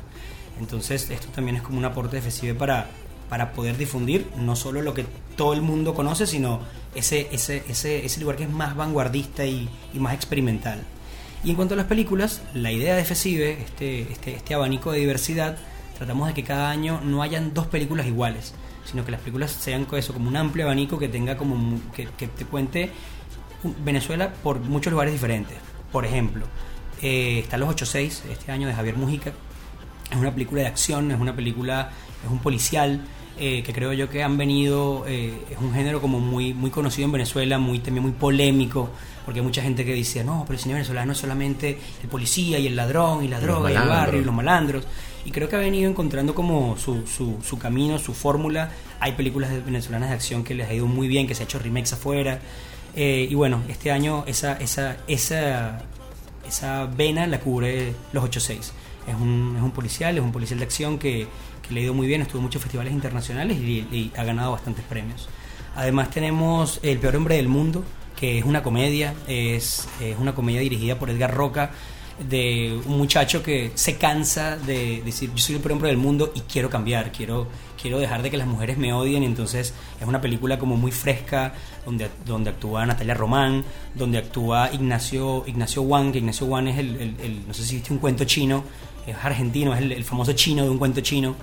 Entonces 0.59 1.09
esto 1.09 1.27
también 1.29 1.55
es 1.57 1.61
como 1.61 1.77
un 1.77 1.85
aporte 1.85 2.19
de 2.19 2.21
FCB 2.21 2.55
para, 2.57 2.87
para 3.29 3.53
poder 3.53 3.77
difundir 3.77 4.27
no 4.37 4.55
solo 4.55 4.81
lo 4.81 4.93
que 4.93 5.05
todo 5.35 5.53
el 5.53 5.61
mundo 5.61 5.93
conoce, 5.93 6.25
sino 6.25 6.61
ese, 6.95 7.27
ese, 7.31 7.63
ese, 7.69 8.05
ese 8.05 8.19
lugar 8.21 8.37
que 8.37 8.43
es 8.43 8.49
más 8.49 8.75
vanguardista 8.75 9.45
y, 9.45 9.69
y 9.93 9.99
más 9.99 10.13
experimental. 10.13 10.81
Y 11.43 11.51
en 11.51 11.55
cuanto 11.55 11.75
a 11.75 11.77
las 11.77 11.85
películas, 11.85 12.41
la 12.53 12.71
idea 12.71 12.95
de 12.95 13.05
FECIBE, 13.05 13.61
este, 13.61 14.01
este, 14.11 14.35
este 14.35 14.53
abanico 14.53 14.91
de 14.91 14.99
diversidad, 14.99 15.57
tratamos 15.97 16.27
de 16.27 16.33
que 16.33 16.43
cada 16.43 16.69
año 16.69 16.99
no 17.03 17.21
hayan 17.21 17.53
dos 17.53 17.67
películas 17.67 18.07
iguales, 18.07 18.53
sino 18.85 19.05
que 19.05 19.11
las 19.11 19.21
películas 19.21 19.51
sean 19.51 19.87
eso, 19.93 20.13
como 20.13 20.29
un 20.29 20.37
amplio 20.37 20.65
abanico 20.65 20.97
que 20.97 21.09
tenga 21.09 21.37
como 21.37 21.79
que, 21.93 22.07
que 22.17 22.27
te 22.27 22.45
cuente 22.45 22.91
Venezuela 23.83 24.33
por 24.43 24.59
muchos 24.59 24.91
lugares 24.91 25.13
diferentes. 25.13 25.57
Por 25.91 26.05
ejemplo, 26.05 26.45
eh, 27.01 27.39
está 27.39 27.57
Los 27.57 27.69
86 27.69 28.23
este 28.31 28.51
año 28.51 28.67
de 28.67 28.73
Javier 28.73 28.95
Mujica. 28.95 29.31
Es 30.11 30.17
una 30.17 30.31
película 30.31 30.61
de 30.61 30.67
acción, 30.67 31.11
es 31.11 31.19
una 31.19 31.35
película, 31.35 31.91
es 32.23 32.31
un 32.31 32.39
policial 32.39 33.01
eh, 33.39 33.61
que 33.63 33.73
creo 33.73 33.93
yo 33.93 34.09
que 34.09 34.23
han 34.23 34.37
venido, 34.37 35.05
eh, 35.07 35.33
es 35.51 35.57
un 35.59 35.73
género 35.73 36.01
como 36.01 36.19
muy, 36.19 36.53
muy 36.53 36.71
conocido 36.71 37.05
en 37.05 37.11
Venezuela, 37.11 37.59
muy 37.59 37.79
también 37.79 38.03
muy 38.03 38.13
polémico, 38.13 38.89
porque 39.27 39.41
hay 39.41 39.45
mucha 39.45 39.61
gente 39.61 39.83
que 39.83 39.93
dice, 39.93 40.23
no, 40.23 40.45
pero 40.47 40.53
el 40.55 40.59
cine 40.63 40.75
venezolano 40.75 41.11
es 41.11 41.17
solamente 41.17 41.77
el 42.01 42.07
policía 42.07 42.59
y 42.59 42.65
el 42.67 42.77
ladrón 42.77 43.25
y 43.25 43.27
la 43.27 43.41
droga 43.41 43.69
y 43.69 43.75
el 43.75 43.81
barrio 43.89 44.21
y 44.21 44.23
los 44.23 44.33
malandros. 44.33 44.85
Y 45.25 45.31
creo 45.31 45.49
que 45.49 45.57
ha 45.57 45.59
venido 45.59 45.89
encontrando 45.89 46.33
como 46.33 46.77
su, 46.77 47.05
su, 47.05 47.39
su 47.43 47.59
camino, 47.59 47.99
su 47.99 48.13
fórmula. 48.13 48.71
Hay 49.01 49.11
películas 49.11 49.49
de- 49.51 49.59
venezolanas 49.59 50.07
de 50.09 50.15
acción 50.15 50.45
que 50.45 50.55
les 50.55 50.69
ha 50.69 50.73
ido 50.73 50.85
muy 50.87 51.09
bien, 51.09 51.27
que 51.27 51.35
se 51.35 51.43
ha 51.43 51.45
hecho 51.45 51.59
remakes 51.59 51.91
afuera. 51.91 52.39
Eh, 52.95 53.27
y 53.29 53.35
bueno, 53.35 53.61
este 53.67 53.91
año 53.91 54.23
esa, 54.27 54.53
esa, 54.53 54.95
esa, 55.09 55.81
esa 56.47 56.85
vena 56.85 57.27
la 57.27 57.41
cubre 57.41 57.93
los 58.13 58.23
86. 58.23 58.71
Es 59.09 59.15
un, 59.15 59.55
es 59.57 59.61
un 59.61 59.71
policial, 59.71 60.17
es 60.17 60.23
un 60.23 60.31
policial 60.31 60.59
de 60.59 60.65
acción 60.65 60.97
que, 60.97 61.27
que 61.67 61.73
le 61.73 61.81
ha 61.81 61.83
ido 61.83 61.93
muy 61.93 62.07
bien, 62.07 62.21
estuvo 62.21 62.37
en 62.39 62.43
muchos 62.45 62.61
festivales 62.61 62.93
internacionales 62.93 63.57
y, 63.57 63.79
y 63.91 64.11
ha 64.17 64.23
ganado 64.23 64.53
bastantes 64.53 64.85
premios. 64.85 65.27
Además 65.75 66.09
tenemos 66.09 66.79
El 66.81 66.97
peor 66.99 67.17
hombre 67.17 67.35
del 67.35 67.49
mundo, 67.49 67.83
que 68.19 68.39
es 68.39 68.45
una 68.45 68.63
comedia, 68.63 69.13
es, 69.27 69.87
es 70.01 70.17
una 70.17 70.35
comedia 70.35 70.59
dirigida 70.59 70.99
por 70.99 71.09
Edgar 71.09 71.33
Roca, 71.33 71.71
de 72.29 72.79
un 72.85 72.97
muchacho 72.97 73.43
que 73.43 73.71
se 73.75 73.97
cansa 73.97 74.57
de 74.57 75.01
decir 75.05 75.29
yo 75.33 75.37
soy 75.37 75.55
el 75.55 75.61
peor 75.61 75.73
hombre 75.73 75.89
del 75.89 75.97
mundo 75.97 76.31
y 76.35 76.41
quiero 76.41 76.69
cambiar, 76.69 77.11
quiero, 77.11 77.47
quiero 77.79 77.99
dejar 77.99 78.23
de 78.23 78.31
que 78.31 78.37
las 78.37 78.47
mujeres 78.47 78.77
me 78.77 78.91
odien, 78.93 79.23
entonces 79.23 79.73
es 80.01 80.07
una 80.07 80.19
película 80.19 80.57
como 80.57 80.75
muy 80.77 80.91
fresca, 80.91 81.53
donde, 81.85 82.09
donde 82.25 82.49
actúa 82.49 82.85
Natalia 82.85 83.13
Román, 83.13 83.63
donde 83.93 84.17
actúa 84.17 84.71
Ignacio, 84.73 85.43
Ignacio 85.47 85.83
Wan, 85.83 86.11
que 86.11 86.17
Ignacio 86.17 86.47
Wan 86.47 86.67
es 86.67 86.79
el, 86.79 86.95
el- 86.95 87.15
el- 87.23 87.47
no 87.47 87.53
sé 87.53 87.63
si 87.63 87.75
viste 87.75 87.93
un 87.93 87.99
cuento 87.99 88.23
chino, 88.25 88.63
es 89.05 89.15
argentino, 89.23 89.73
es 89.73 89.79
el, 89.81 89.91
el 89.93 90.03
famoso 90.03 90.33
chino 90.33 90.63
de 90.63 90.69
un 90.69 90.77
cuento 90.77 90.99
chino. 91.01 91.35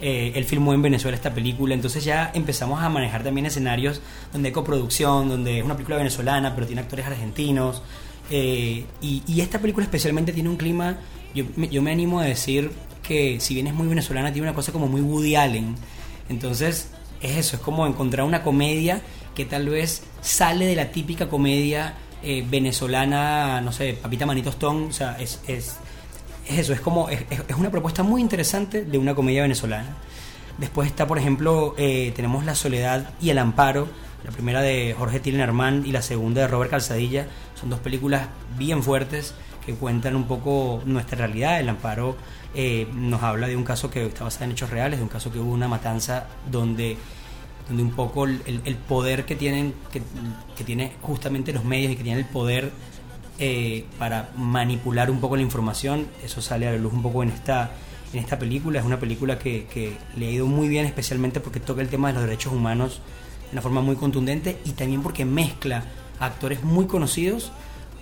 Eh, 0.00 0.32
él 0.36 0.44
filmó 0.46 0.72
en 0.72 0.80
Venezuela 0.80 1.14
esta 1.16 1.34
película, 1.34 1.74
entonces 1.74 2.02
ya 2.02 2.30
empezamos 2.32 2.80
a 2.82 2.88
manejar 2.88 3.22
también 3.22 3.44
escenarios 3.46 4.00
donde 4.32 4.48
hay 4.48 4.52
coproducción, 4.54 5.28
donde 5.28 5.58
es 5.58 5.64
una 5.64 5.74
película 5.74 5.98
venezolana, 5.98 6.54
pero 6.54 6.66
tiene 6.66 6.80
actores 6.82 7.04
argentinos. 7.06 7.82
Eh, 8.30 8.84
y, 9.00 9.40
esta 9.40 9.58
película 9.58 9.84
especialmente 9.84 10.32
tiene 10.32 10.48
un 10.48 10.56
clima, 10.56 10.98
yo, 11.34 11.44
me- 11.56 11.90
animo 11.90 12.20
a 12.20 12.24
decir 12.24 12.70
que 13.02 13.40
si 13.40 13.54
bien 13.54 13.66
es 13.66 13.74
muy 13.74 13.88
venezolana, 13.88 14.32
tiene 14.32 14.48
una 14.48 14.54
cosa 14.54 14.72
como 14.72 14.86
muy 14.86 15.00
Woody 15.00 15.34
Allen. 15.34 15.74
Entonces 16.28 16.90
es 17.20 17.36
eso, 17.36 17.56
es 17.56 17.62
como 17.62 17.86
encontrar 17.86 18.24
una 18.26 18.42
comedia 18.42 19.02
que 19.34 19.44
tal 19.44 19.68
vez 19.68 20.02
sale 20.20 20.66
de 20.66 20.76
la 20.76 20.92
típica 20.92 21.28
comedia 21.28 21.94
eh, 22.22 22.44
venezolana, 22.48 23.60
no 23.60 23.72
sé, 23.72 23.98
Papita 24.00 24.26
Manito 24.26 24.50
Stone, 24.50 24.86
o 24.86 24.92
sea, 24.92 25.16
es, 25.18 25.40
es, 25.46 25.76
es 26.48 26.58
eso, 26.58 26.72
es 26.72 26.80
como, 26.80 27.08
es 27.08 27.56
una 27.56 27.70
propuesta 27.70 28.02
muy 28.02 28.20
interesante 28.20 28.84
de 28.84 28.98
una 28.98 29.14
comedia 29.14 29.42
venezolana. 29.42 29.96
Después 30.58 30.88
está, 30.88 31.06
por 31.06 31.18
ejemplo, 31.18 31.74
eh, 31.78 32.12
tenemos 32.14 32.44
La 32.44 32.54
Soledad 32.54 33.10
y 33.20 33.30
El 33.30 33.38
Amparo, 33.38 33.88
la 34.24 34.30
primera 34.30 34.60
de 34.60 34.94
Jorge 34.98 35.18
Tillerman 35.20 35.84
y 35.86 35.92
la 35.92 36.02
segunda 36.02 36.42
de 36.42 36.48
Robert 36.48 36.70
Calzadilla. 36.70 37.26
Son 37.60 37.68
dos 37.68 37.80
películas 37.80 38.28
bien 38.58 38.82
fuertes 38.82 39.34
que 39.64 39.74
cuentan 39.74 40.16
un 40.16 40.24
poco 40.24 40.82
nuestra 40.86 41.18
realidad. 41.18 41.60
El 41.60 41.68
Amparo 41.68 42.16
eh, 42.54 42.88
nos 42.94 43.22
habla 43.22 43.46
de 43.46 43.56
un 43.56 43.64
caso 43.64 43.90
que 43.90 44.06
está 44.06 44.24
basado 44.24 44.46
en 44.46 44.52
hechos 44.52 44.70
reales, 44.70 44.98
de 44.98 45.02
un 45.02 45.10
caso 45.10 45.30
que 45.30 45.38
hubo 45.38 45.52
una 45.52 45.68
matanza 45.68 46.26
donde 46.50 46.96
donde 47.68 47.84
un 47.84 47.92
poco 47.92 48.24
el, 48.24 48.76
poder 48.88 49.24
que 49.24 49.36
tienen 49.36 49.74
que, 49.92 50.64
tiene 50.64 50.92
justamente 51.02 51.52
los 51.52 51.64
medios 51.64 51.92
y 51.92 51.96
que 51.96 52.02
tienen 52.02 52.24
el 52.24 52.30
poder 52.30 52.72
eh, 53.38 53.84
para 53.96 54.30
manipular 54.36 55.08
un 55.08 55.20
poco 55.20 55.36
la 55.36 55.42
información 55.42 56.08
eso 56.24 56.42
sale 56.42 56.66
a 56.66 56.72
la 56.72 56.78
luz 56.78 56.92
un 56.92 57.02
poco 57.02 57.22
en 57.22 57.28
esta 57.28 57.70
en 58.12 58.18
esta 58.18 58.40
película 58.40 58.80
es 58.80 58.84
una 58.84 58.98
película 58.98 59.38
que, 59.38 59.66
que 59.66 59.96
le 60.16 60.26
ha 60.26 60.30
ido 60.30 60.46
muy 60.46 60.66
bien 60.66 60.84
especialmente 60.84 61.38
porque 61.38 61.60
toca 61.60 61.80
el 61.80 61.88
tema 61.88 62.08
de 62.08 62.14
los 62.14 62.24
derechos 62.24 62.52
humanos 62.52 63.02
de 63.44 63.52
una 63.52 63.62
forma 63.62 63.82
muy 63.82 63.94
contundente 63.94 64.58
y 64.64 64.72
también 64.72 65.00
porque 65.00 65.24
mezcla 65.24 65.84
actores 66.20 66.62
muy 66.62 66.86
conocidos 66.86 67.52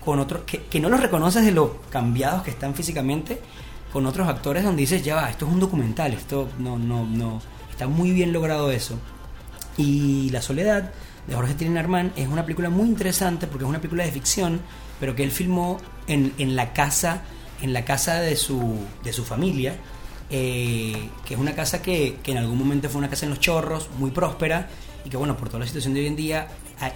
con 0.04 0.18
otros 0.18 0.42
que, 0.42 0.64
que 0.64 0.80
no 0.80 0.88
los 0.88 1.00
reconoces 1.00 1.44
de 1.44 1.52
lo 1.52 1.80
cambiados 1.90 2.42
que 2.42 2.50
están 2.50 2.74
físicamente 2.74 3.40
con 3.92 4.04
otros 4.06 4.28
actores 4.28 4.64
donde 4.64 4.80
dices 4.80 5.02
ya 5.02 5.16
va 5.16 5.30
esto 5.30 5.46
es 5.46 5.52
un 5.52 5.60
documental 5.60 6.12
esto 6.12 6.48
no 6.58 6.78
no 6.78 7.06
no 7.06 7.40
está 7.70 7.86
muy 7.86 8.10
bien 8.10 8.32
logrado 8.32 8.70
eso 8.70 8.98
y 9.78 10.28
La 10.30 10.42
Soledad 10.42 10.92
de 11.26 11.34
Jorge 11.34 11.54
Tillerman 11.54 12.12
es 12.16 12.26
una 12.26 12.42
película 12.42 12.68
muy 12.68 12.88
interesante 12.88 13.46
porque 13.46 13.64
es 13.64 13.68
una 13.68 13.78
película 13.78 14.04
de 14.04 14.10
ficción, 14.10 14.60
pero 14.98 15.14
que 15.14 15.22
él 15.22 15.30
filmó 15.30 15.78
en, 16.08 16.34
en 16.38 16.56
la 16.56 16.72
casa, 16.72 17.22
en 17.62 17.72
la 17.72 17.84
casa 17.84 18.20
de 18.20 18.34
su, 18.36 18.76
de 19.04 19.12
su 19.12 19.24
familia, 19.24 19.76
eh, 20.30 21.10
que 21.24 21.34
es 21.34 21.40
una 21.40 21.54
casa 21.54 21.80
que, 21.80 22.16
que 22.22 22.32
en 22.32 22.38
algún 22.38 22.58
momento 22.58 22.88
fue 22.88 22.98
una 22.98 23.08
casa 23.08 23.26
en 23.26 23.30
los 23.30 23.40
chorros, 23.40 23.88
muy 23.98 24.10
próspera, 24.10 24.68
y 25.04 25.10
que 25.10 25.16
bueno, 25.16 25.36
por 25.36 25.48
toda 25.48 25.60
la 25.60 25.66
situación 25.66 25.94
de 25.94 26.00
hoy 26.00 26.06
en 26.06 26.16
día 26.16 26.48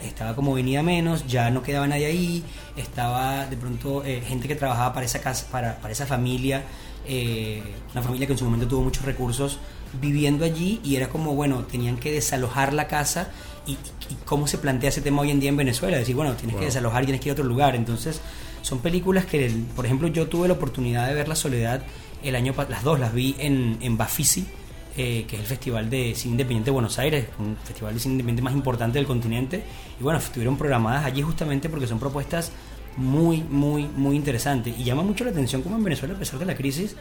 estaba 0.02 0.34
como 0.34 0.54
venida 0.54 0.82
menos, 0.82 1.26
ya 1.26 1.50
no 1.50 1.62
quedaba 1.62 1.86
nadie 1.86 2.06
ahí, 2.06 2.44
estaba 2.76 3.46
de 3.46 3.56
pronto 3.56 4.04
eh, 4.04 4.22
gente 4.26 4.48
que 4.48 4.54
trabajaba 4.54 4.94
para 4.94 5.06
esa 5.06 5.20
casa, 5.20 5.46
para, 5.50 5.78
para 5.80 5.92
esa 5.92 6.06
familia, 6.06 6.62
eh, 7.06 7.62
una 7.92 8.02
familia 8.02 8.26
que 8.26 8.34
en 8.34 8.38
su 8.38 8.44
momento 8.44 8.68
tuvo 8.68 8.82
muchos 8.82 9.04
recursos 9.04 9.58
viviendo 10.00 10.44
allí 10.44 10.80
y 10.84 10.96
era 10.96 11.08
como, 11.08 11.34
bueno, 11.34 11.64
tenían 11.64 11.96
que 11.96 12.12
desalojar 12.12 12.72
la 12.72 12.86
casa 12.86 13.30
y, 13.66 13.72
y 13.72 14.16
cómo 14.24 14.46
se 14.46 14.58
plantea 14.58 14.88
ese 14.88 15.00
tema 15.00 15.22
hoy 15.22 15.30
en 15.30 15.40
día 15.40 15.50
en 15.50 15.56
Venezuela, 15.56 15.96
decir, 15.96 16.14
bueno, 16.14 16.34
tienes 16.34 16.56
que 16.56 16.66
desalojar 16.66 17.02
y 17.02 17.06
tienes 17.06 17.20
que 17.20 17.28
ir 17.28 17.32
a 17.32 17.34
otro 17.34 17.44
lugar. 17.44 17.74
Entonces, 17.74 18.20
son 18.62 18.78
películas 18.78 19.26
que, 19.26 19.52
por 19.74 19.84
ejemplo, 19.84 20.08
yo 20.08 20.28
tuve 20.28 20.48
la 20.48 20.54
oportunidad 20.54 21.08
de 21.08 21.14
ver 21.14 21.28
La 21.28 21.36
Soledad 21.36 21.82
el 22.22 22.36
año 22.36 22.54
las 22.68 22.84
dos 22.84 23.00
las 23.00 23.12
vi 23.12 23.34
en, 23.38 23.78
en 23.80 23.96
Bafisi, 23.96 24.46
eh, 24.96 25.24
que 25.26 25.36
es 25.36 25.42
el 25.42 25.46
festival 25.48 25.88
de 25.90 26.14
cine 26.14 26.32
independiente 26.32 26.66
de 26.66 26.72
Buenos 26.72 26.98
Aires, 26.98 27.26
un 27.38 27.56
festival 27.64 27.94
de 27.94 28.00
cine 28.00 28.12
independiente 28.14 28.42
más 28.42 28.54
importante 28.54 28.98
del 28.98 29.06
continente. 29.06 29.62
Y 29.98 30.02
bueno, 30.02 30.18
estuvieron 30.18 30.56
programadas 30.56 31.04
allí 31.04 31.22
justamente 31.22 31.68
porque 31.68 31.86
son 31.86 31.98
propuestas 31.98 32.52
muy, 32.96 33.42
muy, 33.42 33.84
muy 33.84 34.16
interesantes. 34.16 34.74
Y 34.78 34.84
llama 34.84 35.02
mucho 35.02 35.24
la 35.24 35.30
atención 35.30 35.62
como 35.62 35.76
en 35.76 35.84
Venezuela, 35.84 36.14
a 36.14 36.18
pesar 36.18 36.38
de 36.38 36.44
la 36.46 36.54
crisis, 36.54 36.94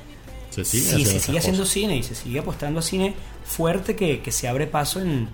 Se 0.49 0.63
sigue 0.63 0.83
sí, 0.83 0.87
haciendo 0.87 1.05
se 1.09 1.11
esas 1.17 1.23
sigue 1.25 1.37
haciendo 1.39 1.61
cosas. 1.63 1.73
cine 1.73 1.97
y 1.97 2.03
se 2.03 2.15
sigue 2.15 2.39
apostando 2.39 2.79
a 2.79 2.83
cine 2.83 3.13
fuerte 3.43 3.95
que, 3.95 4.21
que 4.21 4.31
se 4.31 4.47
abre 4.47 4.67
paso 4.67 5.01
en, 5.01 5.27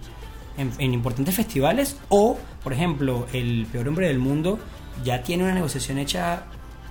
en- 0.58 0.72
en 0.80 0.94
importantes 0.94 1.36
festivales. 1.36 1.98
O, 2.10 2.38
por 2.64 2.74
ejemplo, 2.74 3.28
El 3.34 3.68
Peor 3.72 3.88
Hombre 3.88 4.08
del 4.08 4.18
Mundo 4.20 4.58
ya 5.04 5.22
tiene 5.22 5.44
una 5.44 5.54
negociación 5.54 6.00
hecha 6.00 6.46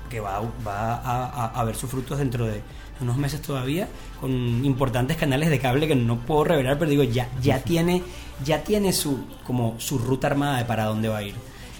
que 0.09 0.21
va, 0.21 0.41
va 0.65 0.95
a, 0.95 1.27
a- 1.27 1.61
a 1.61 1.65
ver 1.65 1.75
sus 1.75 1.91
frutos 1.91 2.19
dentro 2.19 2.47
de 2.47 2.63
unos 3.01 3.17
meses 3.17 3.43
todavía 3.43 3.89
con 4.21 4.65
importantes 4.65 5.17
canales 5.17 5.51
de 5.51 5.59
cable 5.59 5.87
que 5.87 5.95
no 5.97 6.19
puedo 6.21 6.45
revelar 6.45 6.79
pero 6.79 6.91
digo 6.91 7.03
ya 7.03 7.29
ya 7.43 7.61
tiene 7.63 8.03
ya 8.45 8.63
tiene 8.65 8.93
su 8.93 9.25
como 9.47 9.75
su 9.79 9.99
ruta 9.99 10.27
armada 10.29 10.59
de 10.59 10.65
para 10.65 10.85
dónde 10.85 11.09
va 11.09 11.19
a 11.19 11.23
ir 11.23 11.35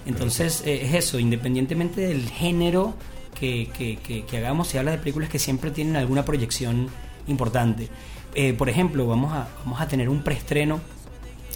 entonces 0.05 0.61
eh, 0.65 0.81
es 0.85 0.93
eso 0.93 1.19
independientemente 1.19 2.01
del 2.01 2.29
género 2.29 2.93
que, 3.39 3.69
que- 3.77 3.97
que- 3.97 4.25
que 4.25 4.37
hagamos 4.37 4.67
se 4.67 4.79
habla 4.79 4.91
de 4.91 4.97
películas 4.99 5.29
que 5.29 5.39
siempre 5.39 5.71
tienen 5.71 5.95
alguna 5.95 6.23
proyección 6.25 6.89
importante 7.27 7.89
Eh, 8.35 8.53
por 8.53 8.69
ejemplo 8.69 9.07
vamos 9.07 9.33
a 9.33 9.47
vamos 9.63 9.81
a 9.81 9.87
tener 9.87 10.09
un 10.09 10.21
preestreno 10.21 10.79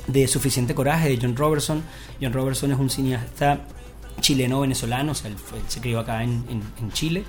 de 0.08 0.28
Suficiente 0.28 0.74
Coraje 0.74 1.10
de 1.10 1.20
John 1.22 1.36
Robertson. 1.36 1.84
John 2.20 2.34
Robertson 2.34 2.72
es 2.72 2.80
un 2.80 2.90
cineasta 2.90 3.60
chileno-venezolano, 4.20 5.12
o 5.12 5.16
sea, 5.16 5.30
él, 5.30 5.38
fue- 5.38 5.60
él 5.60 5.66
se 5.68 5.80
crió 5.80 6.00
acá 6.00 6.24
en, 6.24 6.44
en- 6.50 6.64
en 6.80 6.92
Chile. 6.92 7.24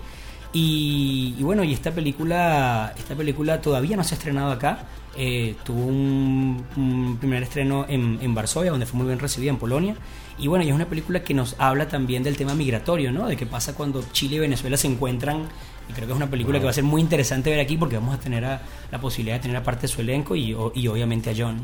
Y, 0.54 1.34
bueno, 1.40 1.64
y 1.64 1.72
esta 1.72 1.90
película, 1.92 2.92
esta 2.98 3.14
película 3.14 3.60
todavía 3.60 3.96
no 3.96 4.04
se 4.04 4.14
ha 4.14 4.18
estrenado 4.18 4.52
acá. 4.52 4.84
Eh, 5.16 5.56
tuvo 5.64 5.86
un, 5.86 7.16
primer 7.20 7.42
estreno 7.42 7.86
en, 7.88 8.18
en 8.20 8.34
Varsovia, 8.34 8.70
donde 8.70 8.86
fue 8.86 8.98
muy 8.98 9.06
bien 9.06 9.18
recibida, 9.18 9.50
en 9.50 9.56
Polonia. 9.58 9.96
Y 10.38 10.48
bueno, 10.48 10.64
y 10.64 10.68
es 10.68 10.74
una 10.74 10.86
película 10.86 11.22
que 11.22 11.34
nos 11.34 11.56
habla 11.58 11.88
también 11.88 12.22
del 12.22 12.36
tema 12.36 12.54
migratorio, 12.54 13.12
¿no? 13.12 13.26
De 13.28 13.36
qué 13.36 13.46
pasa 13.46 13.74
cuando 13.74 14.02
Chile 14.12 14.36
y 14.36 14.38
Venezuela 14.40 14.76
se 14.76 14.88
encuentran. 14.88 15.44
Y 15.88 15.92
creo 15.94 16.06
que 16.06 16.12
es 16.12 16.16
una 16.16 16.30
película 16.30 16.58
que 16.58 16.64
va 16.64 16.70
a 16.70 16.74
ser 16.74 16.84
muy 16.84 17.00
interesante 17.00 17.50
ver 17.50 17.60
aquí 17.60 17.76
porque 17.76 17.96
vamos 17.96 18.14
a 18.14 18.18
tener 18.18 18.44
a- 18.44 18.62
la 18.90 19.00
posibilidad 19.00 19.36
de 19.36 19.40
tener 19.42 19.56
aparte 19.56 19.82
de 19.82 19.88
su 19.88 20.00
elenco 20.00 20.36
y, 20.36 20.56
y 20.74 20.86
obviamente 20.88 21.30
a 21.30 21.34
John. 21.36 21.60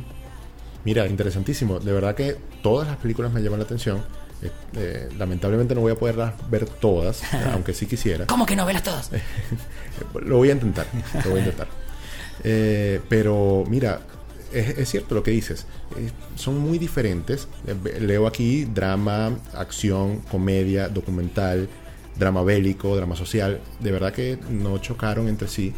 Mira, 0.85 1.07
interesantísimo. 1.07 1.79
De 1.79 1.93
verdad 1.93 2.15
que 2.15 2.37
todas 2.63 2.89
las 2.89 2.97
películas 2.97 3.33
me 3.33 3.41
llaman 3.43 3.59
la 3.61 3.65
atención. 3.65 4.03
Eh, 4.41 4.51
eh, 4.77 5.09
lamentablemente 5.19 5.75
no 5.75 5.81
voy 5.81 5.93
a 5.93 5.97
poderlas 5.97 6.35
ver 6.51 6.67
todas, 6.67 7.23
aunque 7.53 7.75
sí 7.75 7.87
quisiera. 7.87 8.27
¿Cómo 8.27 8.47
que 8.47 8.57
no 8.57 8.65
velas 8.67 8.83
todas? 8.83 9.11
Lo 10.23 10.37
voy 10.37 10.51
a 10.51 10.53
intentar, 10.53 10.87
lo 11.25 11.31
voy 11.31 11.41
a 11.41 11.43
intentar. 11.43 11.67
Eh, 12.45 13.01
pero 13.09 13.65
mira, 13.69 14.01
es, 14.53 14.79
es 14.79 14.89
cierto 14.89 15.17
lo 15.17 15.25
que 15.25 15.33
dices. 15.33 15.67
Son 16.37 16.57
muy 16.57 16.79
diferentes. 16.79 17.49
Leo 17.99 18.29
aquí 18.29 18.65
drama, 18.65 19.37
acción, 19.55 20.21
comedia, 20.31 20.89
documental, 20.89 21.69
drama 22.17 22.45
bélico, 22.45 22.95
drama 22.95 23.17
social. 23.17 23.61
De 23.81 23.91
verdad 23.91 24.13
que 24.13 24.39
no 24.51 24.79
chocaron 24.79 25.27
entre 25.27 25.49
sí 25.49 25.75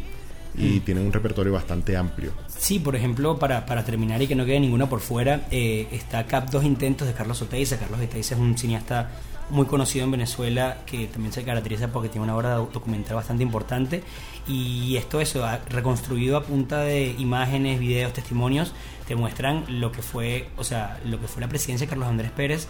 y 0.55 0.79
tienen 0.81 1.05
un 1.05 1.13
repertorio 1.13 1.53
bastante 1.53 1.95
amplio. 1.97 2.31
Sí, 2.47 2.79
por 2.79 2.95
ejemplo, 2.95 3.39
para, 3.39 3.65
para 3.65 3.83
terminar 3.83 4.21
y 4.21 4.27
que 4.27 4.35
no 4.35 4.45
quede 4.45 4.59
ninguna 4.59 4.87
por 4.87 4.99
fuera, 4.99 5.47
eh, 5.51 5.87
está 5.91 6.25
Cap 6.25 6.49
Dos 6.49 6.63
Intentos 6.63 7.07
de 7.07 7.13
Carlos 7.13 7.41
Oteiza. 7.41 7.77
Carlos 7.77 7.99
Oteiza 7.99 8.35
es 8.35 8.39
un 8.39 8.57
cineasta 8.57 9.09
muy 9.51 9.65
conocido 9.65 10.05
en 10.05 10.11
Venezuela 10.11 10.77
que 10.85 11.07
también 11.07 11.33
se 11.33 11.43
caracteriza 11.43 11.89
porque 11.89 12.09
tiene 12.09 12.23
una 12.23 12.35
obra 12.35 12.55
documental 12.55 13.15
bastante 13.15 13.43
importante 13.43 14.03
y 14.47 14.95
esto 14.95 15.19
eso 15.19 15.45
ha 15.45 15.57
reconstruido 15.69 16.37
a 16.37 16.43
punta 16.43 16.81
de 16.81 17.15
imágenes, 17.17 17.79
videos, 17.79 18.13
testimonios 18.13 18.73
te 19.07 19.15
muestran 19.15 19.65
lo 19.67 19.91
que 19.91 20.01
fue, 20.01 20.49
o 20.57 20.63
sea, 20.63 20.99
lo 21.05 21.19
que 21.19 21.27
fue 21.27 21.41
la 21.41 21.49
presidencia 21.49 21.85
de 21.85 21.89
Carlos 21.89 22.07
Andrés 22.07 22.31
Pérez 22.31 22.67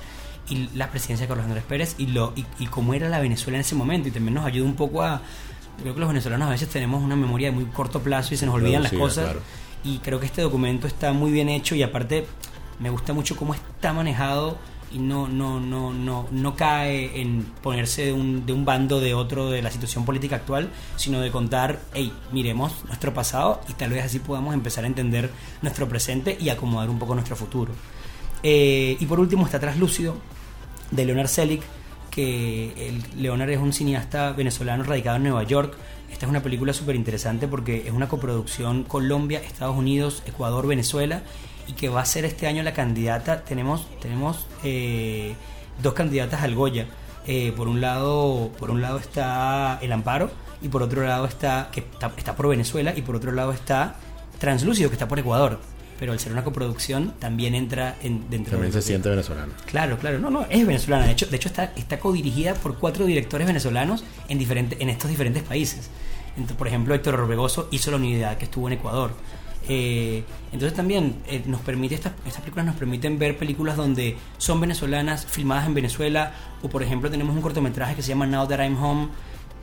y 0.50 0.70
la 0.76 0.90
presidencia 0.90 1.26
de 1.26 1.28
Carlos 1.28 1.46
Andrés 1.46 1.64
Pérez 1.64 1.96
y 2.00 2.08
lo 2.08 2.34
y, 2.36 2.46
y 2.58 2.66
cómo 2.66 2.94
era 2.94 3.10
la 3.10 3.20
Venezuela 3.20 3.58
en 3.58 3.62
ese 3.62 3.76
momento 3.76 4.08
y 4.08 4.12
también 4.12 4.34
nos 4.34 4.46
ayuda 4.46 4.66
un 4.66 4.76
poco 4.76 5.04
a 5.04 5.22
creo 5.80 5.94
que 5.94 6.00
los 6.00 6.10
venezolanos 6.10 6.48
a 6.48 6.52
veces 6.52 6.70
tenemos 6.70 7.02
una 7.04 7.16
memoria 7.16 7.50
de 7.50 7.56
muy 7.56 7.66
corto 7.66 8.02
plazo 8.02 8.34
y 8.34 8.38
se 8.38 8.46
nos 8.46 8.56
olvidan 8.56 8.84
las 8.84 8.94
cosas 8.94 9.26
claro. 9.26 9.42
y 9.84 10.00
creo 10.00 10.20
que 10.20 10.26
este 10.26 10.42
documento 10.42 10.88
está 10.88 11.14
muy 11.14 11.32
bien 11.32 11.50
hecho 11.50 11.76
y 11.76 11.84
aparte 11.84 12.26
me 12.80 12.90
gusta 12.90 13.14
mucho 13.14 13.36
cómo 13.36 13.54
está 13.54 13.94
manejado 13.94 14.58
y 14.94 15.00
no 15.00 15.28
no 15.28 15.60
no 15.62 15.94
no 15.94 16.28
no 16.32 16.56
cae 16.56 17.22
en 17.22 17.44
ponerse 17.64 18.06
de 18.08 18.14
un, 18.14 18.46
de 18.46 18.52
un 18.52 18.66
bando 18.66 19.00
de 19.00 19.14
otro 19.14 19.50
de 19.50 19.62
la 19.62 19.72
situación 19.72 20.04
política 20.04 20.36
actual 20.36 20.70
sino 20.98 21.22
de 21.22 21.32
contar 21.32 21.80
hey 21.94 22.12
miremos 22.34 22.74
nuestro 22.88 23.14
pasado 23.14 23.62
y 23.70 23.74
tal 23.74 23.92
vez 23.92 24.04
así 24.04 24.20
podamos 24.20 24.54
empezar 24.54 24.84
a 24.84 24.88
entender 24.88 25.32
nuestro 25.62 25.88
presente 25.88 26.38
y 26.40 26.50
acomodar 26.50 26.90
un 26.90 27.00
poco 27.00 27.14
nuestro 27.16 27.36
futuro 27.36 27.74
Eh, 28.44 28.98
y 29.00 29.06
por 29.06 29.20
último 29.20 29.46
está 29.46 29.60
Traslúcido 29.60 30.16
de 30.90 31.06
Leonard 31.06 31.28
Selick 31.28 31.62
que 32.12 32.90
el, 32.90 33.04
Leonard 33.22 33.50
es 33.50 33.58
un 33.58 33.74
cineasta 33.74 34.34
venezolano 34.34 34.84
radicado 34.84 35.18
en 35.18 35.24
Nueva 35.24 35.44
York. 35.44 35.76
Esta 36.12 36.26
es 36.26 36.30
una 36.30 36.44
película 36.44 36.74
súper 36.74 36.96
interesante 36.96 37.48
porque 37.48 37.88
es 37.88 37.92
una 37.92 38.08
coproducción 38.08 38.84
Colombia, 38.84 39.40
Estados 39.40 39.76
Unidos, 39.76 40.22
Ecuador, 40.28 40.68
Venezuela 40.68 41.24
y 41.68 41.74
que 41.74 41.90
va 41.90 42.02
a 42.02 42.06
ser 42.06 42.26
este 42.26 42.46
año 42.46 42.62
la 42.62 42.74
candidata. 42.74 43.44
Tenemos, 43.44 43.88
tenemos 44.00 44.46
eh, 44.64 45.34
dos 45.82 45.94
candidatas 45.94 46.44
al 46.44 46.54
Goya. 46.54 46.86
Eh, 47.26 47.54
por 47.56 47.68
un 47.68 47.82
lado, 47.82 48.52
por 48.60 48.70
un 48.70 48.82
lado 48.82 49.00
está 49.00 49.80
El 49.82 49.92
Amparo 49.92 50.30
y 50.62 50.68
por 50.68 50.84
otro 50.84 51.04
lado 51.04 51.26
está 51.26 51.70
que 51.72 51.80
está, 51.80 52.12
está 52.18 52.36
por 52.36 52.50
Venezuela 52.50 52.94
y 52.96 53.02
por 53.02 53.16
otro 53.16 53.32
lado 53.32 53.54
está 53.54 53.96
Translúcido 54.42 54.90
que 54.90 54.96
está 54.96 55.08
por 55.08 55.20
Ecuador. 55.20 55.60
Pero 56.02 56.14
al 56.14 56.20
ser 56.20 56.32
una 56.32 56.44
coproducción 56.44 57.14
también 57.20 57.54
entra 57.54 57.96
en, 58.02 58.28
dentro 58.28 58.54
También 58.54 58.74
de 58.74 58.82
se 58.82 58.88
siente 58.88 59.08
venezolano. 59.08 59.54
Claro, 59.68 60.00
claro, 60.00 60.18
no, 60.18 60.32
no, 60.32 60.48
es 60.50 60.66
venezolana. 60.66 61.06
De 61.06 61.12
hecho, 61.12 61.28
de 61.28 61.36
hecho 61.36 61.48
está, 61.48 61.74
está 61.76 62.00
codirigida 62.00 62.56
por 62.56 62.80
cuatro 62.80 63.06
directores 63.06 63.46
venezolanos 63.46 64.04
en, 64.28 64.40
diferentes 64.40 64.82
en 64.82 64.90
estos 64.90 65.12
diferentes 65.12 65.44
países. 65.44 65.92
Entonces, 66.30 66.58
por 66.58 66.68
ejemplo, 66.68 66.96
Héctor 66.96 67.20
Orbegoso 67.20 67.68
hizo 67.70 67.92
la 67.92 67.98
unidad 67.98 68.40
que 68.40 68.46
estuvo 68.46 68.66
en 68.66 68.74
Ecuador. 68.74 69.12
Eh, 69.70 70.24
entonces 70.52 70.76
también 70.76 71.18
eh, 71.28 71.44
nos 71.46 71.62
permite 71.62 71.94
estas, 71.94 72.14
estas 72.26 72.42
películas 72.42 72.66
nos 72.66 72.78
permiten 72.78 73.20
ver 73.20 73.38
películas 73.38 73.78
donde 73.78 74.18
son 74.40 74.60
venezolanas 74.60 75.28
filmadas 75.28 75.68
en 75.68 75.76
Venezuela 75.76 76.34
o 76.64 76.68
por 76.68 76.82
ejemplo 76.82 77.12
tenemos 77.12 77.36
un 77.36 77.44
cortometraje 77.44 77.94
que 77.94 78.02
se 78.02 78.10
llama 78.10 78.26
Now 78.26 78.48
That 78.48 78.60
I'm 78.60 78.84
Home 78.84 79.10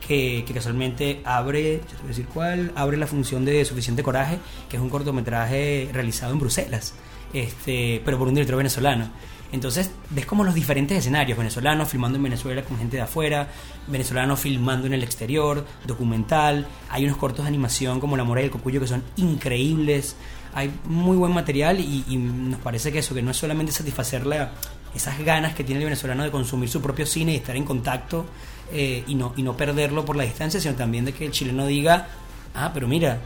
que, 0.05 0.43
que 0.45 0.53
casualmente 0.53 1.21
abre, 1.25 1.77
yo 1.81 1.85
te 1.87 1.95
voy 1.97 2.05
a 2.05 2.07
decir 2.07 2.25
cuál, 2.25 2.71
abre 2.75 2.97
la 2.97 3.07
función 3.07 3.45
de 3.45 3.63
Suficiente 3.65 4.03
Coraje, 4.03 4.37
que 4.69 4.77
es 4.77 4.81
un 4.81 4.89
cortometraje 4.89 5.89
realizado 5.93 6.33
en 6.33 6.39
Bruselas, 6.39 6.93
este, 7.33 8.01
pero 8.05 8.17
por 8.17 8.27
un 8.27 8.33
director 8.35 8.57
venezolano. 8.57 9.09
Entonces 9.51 9.89
ves 10.11 10.27
como 10.27 10.43
los 10.43 10.53
diferentes 10.53 10.95
escenarios, 10.97 11.35
venezolanos 11.37 11.89
filmando 11.89 12.17
en 12.17 12.23
Venezuela 12.23 12.61
con 12.63 12.77
gente 12.77 12.97
de 12.97 13.01
afuera, 13.03 13.47
venezolanos 13.87 14.39
filmando 14.39 14.85
en 14.85 14.93
el 14.93 15.01
exterior, 15.03 15.65
documental, 15.87 16.67
hay 16.89 17.05
unos 17.05 17.17
cortos 17.17 17.45
de 17.45 17.49
animación 17.49 17.99
como 17.99 18.15
La 18.15 18.23
Mora 18.23 18.41
y 18.41 18.45
el 18.45 18.51
Cocuyo 18.51 18.79
que 18.79 18.85
son 18.87 19.03
increíbles, 19.17 20.15
hay 20.53 20.71
muy 20.85 21.17
buen 21.17 21.31
material 21.33 21.79
y, 21.79 22.05
y 22.07 22.17
nos 22.17 22.59
parece 22.59 22.91
que 22.91 22.99
eso, 22.99 23.15
que 23.15 23.23
no 23.23 23.31
es 23.31 23.37
solamente 23.37 23.71
satisfacer 23.71 24.25
la- 24.27 24.51
esas 24.93 25.19
ganas 25.19 25.53
que 25.55 25.63
tiene 25.63 25.79
el 25.81 25.85
venezolano 25.85 26.23
de 26.23 26.31
consumir 26.31 26.69
su 26.69 26.81
propio 26.81 27.05
cine 27.07 27.33
y 27.33 27.35
estar 27.37 27.55
en 27.55 27.63
contacto 27.63 28.25
eh, 28.71 29.03
y, 29.07 29.15
no, 29.15 29.33
y 29.37 29.43
no 29.43 29.55
perderlo 29.57 30.05
por 30.05 30.15
la 30.15 30.23
distancia, 30.23 30.59
sino 30.59 30.75
también 30.75 31.05
de 31.05 31.13
que 31.13 31.25
el 31.25 31.31
chileno 31.31 31.65
diga, 31.67 32.07
ah, 32.55 32.71
pero 32.73 32.87
mira, 32.87 33.19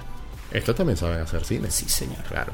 Estos 0.51 0.75
también 0.75 0.97
saben 0.97 1.19
hacer 1.21 1.43
cine. 1.45 1.69
sí 1.71 1.87
señor. 1.89 2.23
Claro. 2.27 2.53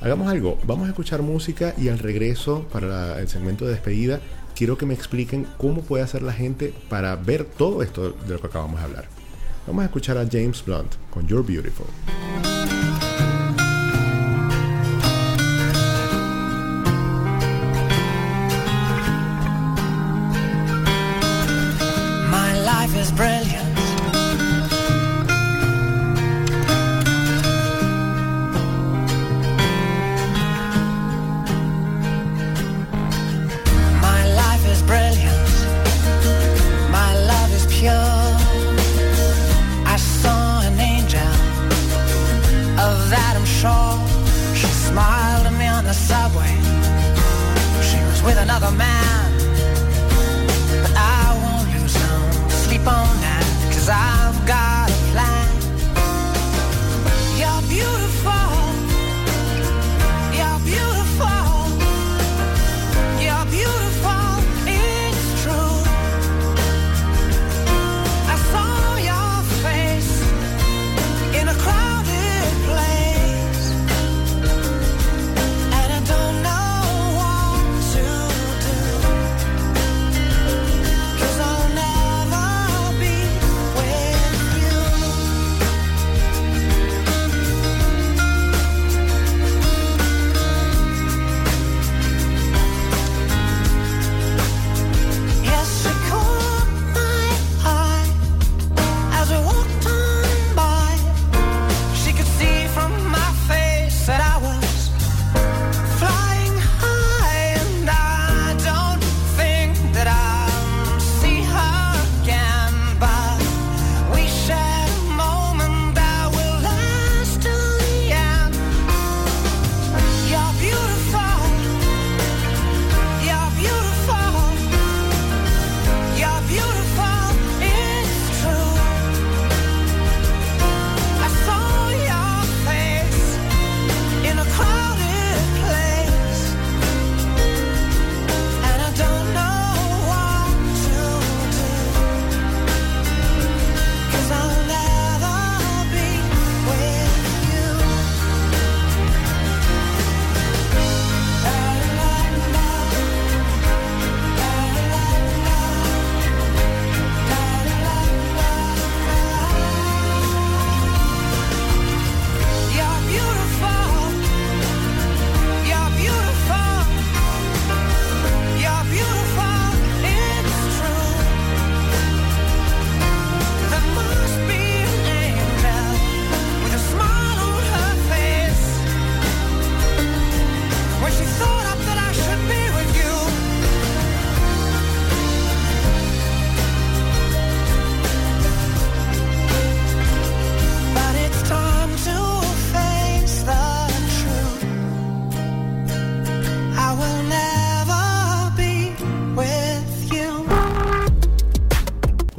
Hagamos 0.00 0.28
algo. 0.28 0.58
Vamos 0.64 0.86
a 0.86 0.90
escuchar 0.90 1.22
música 1.22 1.74
y 1.78 1.88
al 1.88 1.98
regreso 1.98 2.66
para 2.72 2.86
la- 2.86 3.20
el 3.20 3.28
segmento 3.28 3.64
de 3.64 3.72
despedida 3.72 4.20
quiero 4.54 4.76
que 4.78 4.86
me 4.86 4.94
expliquen 4.94 5.46
cómo 5.58 5.82
puede 5.82 6.04
hacer 6.04 6.22
la 6.22 6.32
gente 6.32 6.72
para 6.88 7.16
ver 7.16 7.44
todo 7.44 7.82
esto 7.82 8.10
de 8.10 8.34
lo 8.34 8.40
que 8.40 8.46
acabamos 8.46 8.78
de 8.80 8.84
hablar. 8.86 9.04
Vamos 9.66 9.82
a 9.82 9.86
escuchar 9.86 10.18
a 10.18 10.26
James 10.30 10.62
Blunt 10.64 10.92
con 11.10 11.26
You're 11.26 11.44
Beautiful. 11.46 11.86
brilliance. 23.16 23.80
My 34.02 34.22
life 34.40 34.64
is 34.66 34.82
brilliant. 34.82 35.48
My 36.90 37.10
love 37.30 37.50
is 37.54 37.66
pure. 37.66 37.92
I 39.86 39.96
saw 39.96 40.62
an 40.62 40.78
angel, 40.78 41.20
of 42.78 43.12
Adam 43.12 43.44
Shaw. 43.44 44.04
She 44.54 44.66
smiled 44.66 45.46
at 45.46 45.52
me 45.52 45.66
on 45.66 45.84
the 45.84 45.94
subway. 45.94 46.54
She 47.88 47.98
was 48.08 48.22
with 48.22 48.38
another 48.38 48.70
man. 48.72 49.23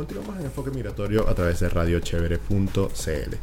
Continuamos 0.06 0.40
en 0.40 0.46
Enfoque 0.46 0.70
Migratorio 0.70 1.28
a 1.28 1.34
través 1.34 1.62
de 1.62 1.68
radiochevere.cl. 1.68 3.36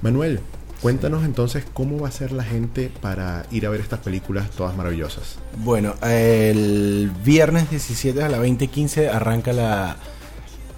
Manuel, 0.00 0.38
cuéntanos 0.80 1.24
entonces 1.24 1.64
cómo 1.72 1.98
va 1.98 2.06
a 2.06 2.12
ser 2.12 2.30
la 2.30 2.44
gente 2.44 2.92
para 3.00 3.46
ir 3.50 3.66
a 3.66 3.70
ver 3.70 3.80
estas 3.80 3.98
películas 3.98 4.48
todas 4.52 4.76
maravillosas. 4.76 5.40
Bueno, 5.56 5.96
el 6.02 7.10
viernes 7.24 7.68
17 7.70 8.22
a 8.22 8.28
las 8.28 8.40
20.15 8.40 9.12
arranca 9.12 9.52
la, 9.52 9.96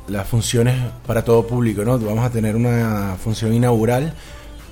las 0.09 0.27
funciones 0.27 0.79
para 1.07 1.23
todo 1.23 1.47
público, 1.47 1.85
¿no? 1.85 1.99
Vamos 1.99 2.25
a 2.25 2.31
tener 2.31 2.57
una 2.57 3.19
función 3.23 3.53
inaugural, 3.53 4.15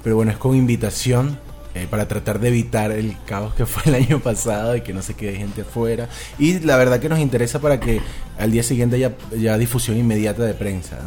pero 0.02 0.16
bueno, 0.16 0.32
es 0.32 0.38
con 0.38 0.56
invitación 0.56 1.38
eh, 1.78 1.86
para 1.88 2.08
tratar 2.08 2.40
de 2.40 2.48
evitar 2.48 2.90
el 2.90 3.16
caos 3.26 3.54
que 3.54 3.66
fue 3.66 3.82
el 3.86 3.94
año 4.04 4.20
pasado 4.20 4.76
y 4.76 4.80
que 4.80 4.92
no 4.92 5.02
se 5.02 5.14
quede 5.14 5.36
gente 5.36 5.62
afuera. 5.62 6.08
Y 6.38 6.60
la 6.60 6.76
verdad 6.76 7.00
que 7.00 7.08
nos 7.08 7.18
interesa 7.18 7.60
para 7.60 7.80
que 7.80 8.00
al 8.38 8.50
día 8.50 8.62
siguiente 8.62 8.96
haya 8.96 9.12
ya 9.36 9.58
difusión 9.58 9.96
inmediata 9.96 10.44
de 10.44 10.54
prensa. 10.54 10.98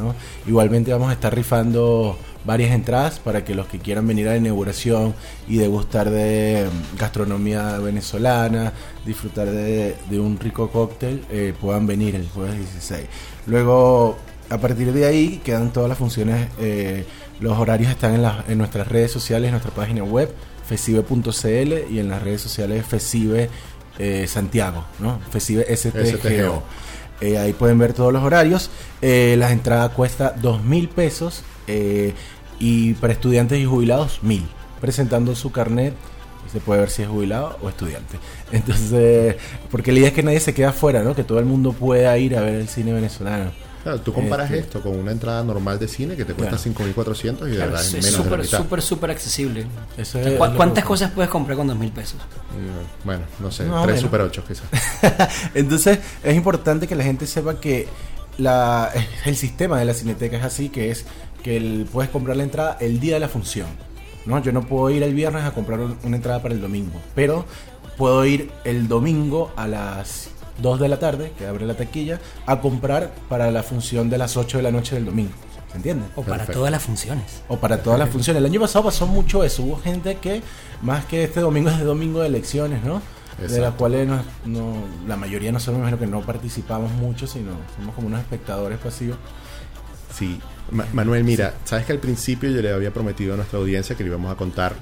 Igualmente 0.47 0.91
vamos 0.91 1.09
a 1.09 1.13
estar 1.13 1.33
rifando 1.33 2.17
varias 2.45 2.71
entradas 2.71 3.19
para 3.19 3.43
que 3.43 3.55
los 3.55 3.67
que 3.67 3.79
quieran 3.79 4.07
venir 4.07 4.27
a 4.27 4.31
la 4.31 4.37
inauguración 4.37 5.13
y 5.47 5.57
degustar 5.57 6.09
de 6.09 6.67
mm, 6.67 6.97
gastronomía 6.97 7.77
venezolana, 7.77 8.73
disfrutar 9.05 9.49
de, 9.49 9.95
un 10.19 10.39
rico 10.39 10.69
cóctel, 10.69 11.23
eh, 11.29 11.53
puedan 11.59 11.87
venir 11.87 12.15
el 12.15 12.27
jueves 12.27 12.57
16. 12.57 13.05
Luego, 13.47 14.17
a 14.49 14.57
partir 14.57 14.91
de 14.91 15.05
ahí, 15.05 15.41
quedan 15.43 15.71
todas 15.71 15.89
las 15.89 15.97
funciones, 15.97 16.47
eh, 16.59 17.05
los 17.39 17.57
horarios 17.57 17.91
están 17.91 18.15
en, 18.15 18.25
en 18.47 18.57
nuestras 18.57 18.87
redes 18.87 19.11
sociales, 19.11 19.47
en 19.47 19.51
nuestra 19.51 19.73
página 19.73 20.03
web, 20.03 20.33
fesive.cl 20.65 21.91
y 21.91 21.99
en 21.99 22.09
las 22.09 22.21
redes 22.21 22.41
sociales 22.41 22.85
Fesive 22.85 23.49
eh, 23.99 24.25
Santiago, 24.27 24.85
¿no? 24.99 25.19
Fesive 25.31 25.65
STGO. 25.75 26.63
Eh, 27.21 27.37
ahí 27.37 27.53
pueden 27.53 27.77
ver 27.77 27.93
todos 27.93 28.11
los 28.11 28.23
horarios. 28.23 28.71
Eh, 29.01 29.35
las 29.37 29.51
entradas 29.51 29.91
cuesta 29.91 30.33
dos 30.41 30.63
mil 30.63 30.89
pesos 30.89 31.43
eh, 31.67 32.13
y 32.59 32.93
para 32.95 33.13
estudiantes 33.13 33.59
y 33.59 33.65
jubilados 33.65 34.23
mil. 34.23 34.43
Presentando 34.81 35.35
su 35.35 35.51
carnet 35.51 35.93
se 36.51 36.59
puede 36.59 36.81
ver 36.81 36.89
si 36.89 37.03
es 37.03 37.07
jubilado 37.07 37.57
o 37.61 37.69
estudiante. 37.69 38.17
Entonces, 38.51 39.35
porque 39.69 39.91
la 39.91 39.99
idea 39.99 40.07
es 40.09 40.13
que 40.15 40.23
nadie 40.23 40.39
se 40.39 40.53
quede 40.53 40.65
afuera, 40.65 41.03
¿no? 41.03 41.15
Que 41.15 41.23
todo 41.23 41.39
el 41.39 41.45
mundo 41.45 41.71
pueda 41.71 42.17
ir 42.17 42.35
a 42.35 42.41
ver 42.41 42.55
el 42.55 42.67
cine 42.67 42.91
venezolano. 42.91 43.51
Claro, 43.83 43.99
tú 44.01 44.13
comparas 44.13 44.45
Este- 44.51 44.59
esto 44.59 44.81
con 44.81 44.95
una 44.97 45.11
entrada 45.11 45.43
normal 45.43 45.79
de 45.79 45.87
cine 45.87 46.15
que 46.15 46.23
te 46.25 46.33
cuesta 46.33 46.57
Claro. 46.57 46.61
5.400 46.63 47.47
y 47.47 47.51
de 47.51 47.55
Claro, 47.57 47.71
verdad 47.71 47.85
es 47.85 47.87
es 47.87 47.93
menos 47.93 48.05
de 48.05 48.11
la 48.11 48.23
súper, 48.23 48.39
mitad. 48.41 48.57
súper, 48.59 48.81
súper 48.81 49.11
accesible. 49.11 49.65
Eso 49.97 50.19
O 50.19 50.23
sea, 50.23 50.31
es 50.31 50.37
¿cu- 50.37 50.45
lo 50.45 50.55
¿Cuántas 50.55 50.83
cosas 50.85 51.11
puedes 51.11 51.31
comprar 51.31 51.57
con 51.57 51.67
dos 51.67 51.77
mil 51.77 51.91
pesos? 51.91 52.19
Mm, 52.21 53.05
Bueno, 53.05 53.23
no 53.39 53.51
sé, 53.51 53.63
No, 53.65 53.81
tres 53.83 53.95
bueno. 53.95 54.01
Super 54.01 54.21
8 54.21 54.43
quizás. 54.47 54.67
Entonces 55.55 55.99
es 56.23 56.35
importante 56.35 56.87
que 56.87 56.95
la 56.95 57.03
gente 57.03 57.25
sepa 57.27 57.59
que 57.59 57.87
la, 58.37 58.91
el 59.25 59.35
sistema 59.35 59.79
de 59.79 59.85
la 59.85 59.93
cineteca 59.93 60.37
es 60.37 60.43
así, 60.43 60.69
que 60.69 60.91
es 60.91 61.05
que 61.43 61.57
el- 61.57 61.87
puedes 61.91 62.11
comprar 62.11 62.37
la 62.37 62.43
entrada 62.43 62.77
el 62.79 62.99
día 62.99 63.15
de 63.15 63.19
la 63.19 63.29
función. 63.29 63.67
¿no? 64.27 64.39
Yo 64.43 64.51
no 64.51 64.61
puedo 64.61 64.91
ir 64.95 65.01
el 65.01 65.15
viernes 65.15 65.43
a 65.43 65.51
comprar 65.51 65.79
un- 65.79 65.97
una 66.03 66.15
entrada 66.17 66.39
para 66.43 66.53
el 66.53 66.61
domingo, 66.61 67.01
pero 67.15 67.45
puedo 67.97 68.23
ir 68.25 68.51
el 68.63 68.87
domingo 68.87 69.51
a 69.55 69.67
las 69.67 70.27
2 70.61 70.79
de 70.79 70.89
la 70.89 70.99
tarde, 70.99 71.31
que 71.37 71.45
abre 71.47 71.65
la 71.65 71.75
taquilla, 71.75 72.19
a 72.45 72.59
comprar 72.61 73.11
para 73.29 73.51
la 73.51 73.63
función 73.63 74.09
de 74.09 74.17
las 74.17 74.37
8 74.37 74.57
de 74.57 74.63
la 74.63 74.71
noche 74.71 74.95
del 74.95 75.05
domingo. 75.05 75.31
¿Se 75.71 75.77
entiende? 75.77 76.05
O 76.15 76.21
para 76.23 76.37
Perfecto. 76.39 76.59
todas 76.59 76.71
las 76.71 76.81
funciones. 76.83 77.41
O 77.47 77.57
para 77.57 77.81
todas 77.81 77.97
las 77.97 78.09
funciones. 78.09 78.39
El 78.41 78.45
año 78.45 78.59
pasado 78.59 78.83
pasó 78.85 79.07
mucho 79.07 79.43
eso. 79.43 79.63
Hubo 79.63 79.77
gente 79.79 80.17
que, 80.17 80.41
más 80.81 81.05
que 81.05 81.23
este 81.23 81.39
domingo, 81.39 81.69
es 81.69 81.77
de 81.79 81.85
domingo 81.85 82.19
de 82.21 82.27
elecciones, 82.27 82.83
¿no? 82.83 83.01
De 83.39 83.59
las 83.59 83.73
cuales 83.75 84.05
no, 84.07 84.21
no- 84.45 84.75
la 85.07 85.15
mayoría 85.15 85.51
nosotros 85.51 85.77
me 85.77 85.87
imagino 85.87 85.97
que 85.99 86.11
no 86.11 86.21
participamos 86.21 86.91
mucho, 86.91 87.25
sino 87.25 87.51
somos 87.77 87.95
como 87.95 88.07
unos 88.07 88.19
espectadores 88.19 88.77
pasivos. 88.79 89.17
Sí. 90.13 90.39
Ma- 90.71 90.85
Manuel, 90.93 91.23
mira, 91.23 91.53
sabes 91.63 91.85
que 91.85 91.93
al 91.93 91.97
principio 91.99 92.49
yo 92.51 92.61
le 92.61 92.71
había 92.73 92.91
prometido 92.93 93.33
a 93.33 93.37
nuestra 93.37 93.57
audiencia 93.59 93.95
que 93.95 94.03
le 94.03 94.09
íbamos 94.09 94.31
a 94.31 94.35
contar 94.35 94.73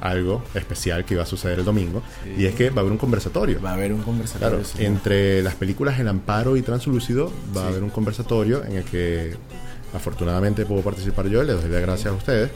algo 0.00 0.42
especial 0.54 1.04
que 1.04 1.14
iba 1.14 1.22
a 1.22 1.26
suceder 1.26 1.58
el 1.60 1.64
domingo. 1.64 2.02
Y 2.36 2.46
es 2.46 2.54
que 2.54 2.70
va 2.70 2.78
a 2.78 2.80
haber 2.80 2.92
un 2.92 2.98
conversatorio. 2.98 3.60
Va 3.60 3.70
a 3.70 3.74
haber 3.74 3.92
un 3.92 4.02
conversatorio. 4.02 4.58
Claro, 4.58 4.64
sí. 4.64 4.84
entre 4.84 5.42
las 5.42 5.54
películas 5.54 5.98
El 5.98 6.08
Amparo 6.08 6.56
y 6.56 6.62
Translúcido 6.62 7.32
va 7.56 7.64
a 7.64 7.68
haber 7.68 7.82
un 7.82 7.90
conversatorio 7.90 8.64
en 8.64 8.76
el 8.76 8.84
que 8.84 9.36
afortunadamente 9.94 10.66
puedo 10.66 10.82
participar 10.82 11.28
yo, 11.28 11.42
les 11.42 11.60
doy 11.60 11.70
las 11.70 11.80
gracias 11.80 12.12
a 12.12 12.16
ustedes, 12.16 12.50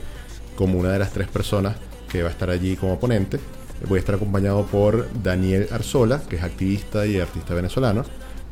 como 0.56 0.78
una 0.78 0.92
de 0.92 0.98
las 0.98 1.12
tres 1.12 1.28
personas 1.28 1.76
que 2.10 2.22
va 2.22 2.28
a 2.28 2.32
estar 2.32 2.50
allí 2.50 2.76
como 2.76 2.98
ponente. 2.98 3.40
Voy 3.88 3.96
a 3.96 4.00
estar 4.00 4.14
acompañado 4.14 4.66
por 4.66 5.08
Daniel 5.22 5.68
Arzola, 5.70 6.20
que 6.28 6.36
es 6.36 6.42
activista 6.42 7.06
y 7.06 7.18
artista 7.18 7.54
venezolano, 7.54 8.04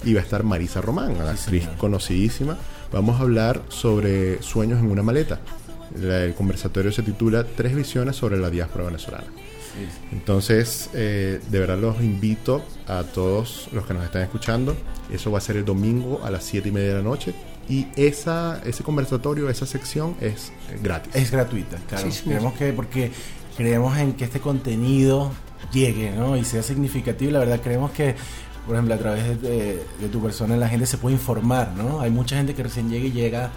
y 0.05 0.15
va 0.15 0.21
a 0.21 0.23
estar 0.23 0.43
Marisa 0.43 0.81
Román, 0.81 1.19
la 1.19 1.33
actriz 1.33 1.69
conocidísima. 1.77 2.57
Vamos 2.93 3.21
a 3.21 3.25
hablar 3.25 3.61
sobre 3.69 4.43
sueños 4.43 4.79
en 4.79 4.91
una 4.91 5.03
maleta. 5.03 5.41
La- 5.97 6.23
El 6.25 6.35
conversatorio 6.35 6.93
se 6.93 7.03
titula 7.03 7.45
Tres 7.45 7.75
visiones 7.75 8.17
sobre 8.17 8.39
la 8.39 8.51
diáspora 8.51 8.85
venezolana. 8.85 9.27
Entonces, 10.13 10.91
eh, 10.95 11.41
de 11.51 11.59
verdad 11.61 11.79
los 11.79 12.01
invito 12.03 12.65
a 12.87 13.03
todos 13.05 13.69
los 13.73 13.87
que 13.87 13.95
nos 13.95 14.05
están 14.05 14.23
escuchando. 14.23 14.77
Eso 15.13 15.31
va 15.31 15.39
a 15.39 15.41
ser 15.41 15.57
el 15.57 15.65
domingo 15.65 16.21
a 16.25 16.31
las 16.31 16.45
7 16.45 16.69
y 16.69 16.73
media 16.73 16.89
de 16.89 16.95
la 16.97 17.03
noche. 17.03 17.35
Y 17.69 17.87
esa, 17.97 18.61
ese 18.65 18.83
conversatorio, 18.83 19.49
esa 19.51 19.67
sección 19.67 20.17
es 20.21 20.53
eh, 20.71 20.79
gratis. 20.83 21.15
Es 21.15 21.31
gratuita, 21.31 21.77
claro. 21.89 22.11
Sí, 22.11 22.23
creemos 22.25 22.55
que 22.55 22.73
porque 22.73 23.11
creemos 23.57 23.97
en 23.99 24.15
que 24.15 24.25
este 24.25 24.41
contenido 24.41 25.31
llegue, 25.73 26.11
¿no? 26.13 26.37
Y 26.37 26.45
sea 26.45 26.63
significativo. 26.63 27.31
La 27.33 27.41
verdad, 27.41 27.61
creemos 27.63 27.91
que, 27.91 28.15
por 28.67 28.75
ejemplo, 28.75 28.95
a 28.95 28.99
través 28.99 29.41
de, 29.43 29.83
de 30.01 30.09
tu 30.11 30.23
persona 30.23 30.57
la 30.57 30.69
gente 30.69 30.87
se 30.87 30.97
puede 30.97 31.17
informar, 31.17 31.73
¿no? 31.77 32.01
Hay 32.01 32.11
mucha 32.11 32.37
gente 32.37 32.55
que 32.55 32.63
recién 32.63 32.89
llega 32.89 33.07
y 33.07 33.13
llega 33.13 33.51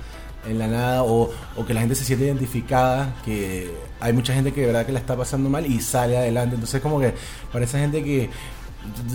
en 0.48 0.60
la 0.60 0.68
nada 0.68 1.04
o, 1.04 1.32
o 1.56 1.66
que 1.66 1.74
la 1.74 1.82
gente 1.82 1.96
se 1.96 2.04
siente 2.04 2.26
identificada, 2.26 3.16
que 3.24 3.72
hay 4.00 4.14
mucha 4.14 4.34
gente 4.34 4.52
que 4.52 4.62
de 4.62 4.68
verdad 4.68 4.86
que 4.86 4.92
la 4.92 5.00
está 5.00 5.16
pasando 5.16 5.50
mal 5.50 5.66
y 5.66 5.80
sale 5.80 6.18
adelante. 6.18 6.56
Entonces 6.56 6.82
como 6.82 7.00
que 7.00 7.14
para 7.52 7.66
esa 7.66 7.80
gente 7.80 8.04
que, 8.04 8.30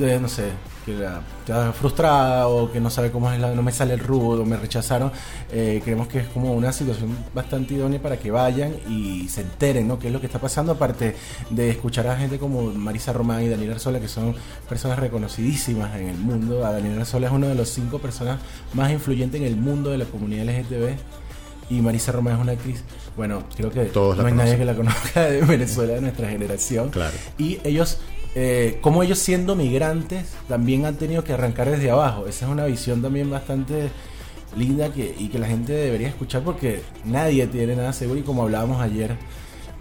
eh, 0.00 0.18
no 0.20 0.28
sé, 0.28 0.44
que 0.84 0.94
la- 0.94 1.20
está 1.40 1.72
frustrada 1.72 2.46
o 2.48 2.70
que 2.70 2.80
no 2.80 2.90
sabe 2.90 3.10
cómo 3.10 3.30
es 3.32 3.40
la, 3.40 3.52
no 3.54 3.62
me 3.62 3.72
sale 3.72 3.94
el 3.94 4.00
rubro, 4.00 4.44
me 4.44 4.56
rechazaron, 4.56 5.10
eh, 5.50 5.80
creemos 5.82 6.06
que 6.08 6.18
es 6.20 6.28
como 6.28 6.52
una 6.54 6.72
situación 6.72 7.16
bastante 7.34 7.74
idónea 7.74 8.00
para 8.00 8.16
que 8.18 8.30
vayan 8.30 8.74
y 8.88 9.28
se 9.28 9.40
enteren, 9.42 9.88
¿no? 9.88 9.98
Qué 9.98 10.06
es 10.08 10.12
lo 10.12 10.20
que 10.20 10.26
está 10.26 10.38
pasando, 10.38 10.72
aparte 10.72 11.16
de 11.50 11.70
escuchar 11.70 12.06
a 12.06 12.16
gente 12.16 12.38
como 12.38 12.62
Marisa 12.72 13.12
Román 13.12 13.42
y 13.42 13.48
Daniel 13.48 13.72
Arzola, 13.72 14.00
que 14.00 14.08
son 14.08 14.34
personas 14.68 14.98
reconocidísimas 14.98 15.96
en 15.96 16.08
el 16.08 16.16
mundo. 16.18 16.64
A 16.64 16.72
Daniel 16.72 17.00
Arzola 17.00 17.26
es 17.26 17.32
uno 17.32 17.48
de 17.48 17.54
los 17.54 17.68
cinco 17.68 17.98
personas 17.98 18.38
más 18.74 18.90
influyentes 18.92 19.40
en 19.40 19.46
el 19.46 19.56
mundo 19.56 19.90
de 19.90 19.98
la 19.98 20.04
comunidad 20.04 20.44
LGTB. 20.44 20.96
Y 21.68 21.80
Marisa 21.80 22.12
Román 22.12 22.34
es 22.36 22.40
una 22.42 22.52
actriz, 22.52 22.84
bueno, 23.16 23.42
creo 23.56 23.72
que 23.72 23.86
Todos 23.86 24.16
no 24.18 24.24
hay 24.26 24.34
nadie 24.34 24.56
conocen. 24.56 24.58
que 24.60 24.64
la 24.66 24.74
conozca 24.76 25.20
de 25.24 25.40
Venezuela 25.40 25.94
de 25.94 26.00
nuestra 26.00 26.28
generación. 26.28 26.90
Claro. 26.90 27.12
Y 27.38 27.58
ellos, 27.64 27.98
eh, 28.38 28.78
como 28.82 29.02
ellos 29.02 29.18
siendo 29.18 29.56
migrantes, 29.56 30.34
también 30.46 30.84
han 30.84 30.96
tenido 30.96 31.24
que 31.24 31.32
arrancar 31.32 31.70
desde 31.70 31.90
abajo. 31.90 32.26
Esa 32.26 32.44
es 32.46 32.50
una 32.52 32.66
visión 32.66 33.00
también 33.02 33.30
bastante 33.30 33.90
linda 34.56 34.92
que, 34.92 35.14
y 35.18 35.28
que 35.28 35.38
la 35.38 35.46
gente 35.48 35.72
debería 35.72 36.08
escuchar 36.08 36.42
porque 36.42 36.82
nadie 37.04 37.46
tiene 37.46 37.74
nada 37.76 37.92
seguro 37.92 38.20
y 38.20 38.22
como 38.22 38.42
hablábamos 38.42 38.80
ayer, 38.82 39.16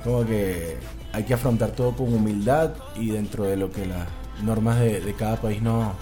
como 0.04 0.26
que 0.26 0.78
hay 1.14 1.24
que 1.24 1.34
afrontar 1.34 1.72
todo 1.72 1.92
con 1.96 2.14
humildad 2.14 2.74
y 2.96 3.10
dentro 3.10 3.44
de 3.44 3.58
lo 3.58 3.72
que 3.72 3.86
las 3.86 4.08
normas 4.44 4.80
de, 4.80 5.02
de 5.02 5.14
cada 5.14 5.36
país 5.42 5.62
no 5.62 5.94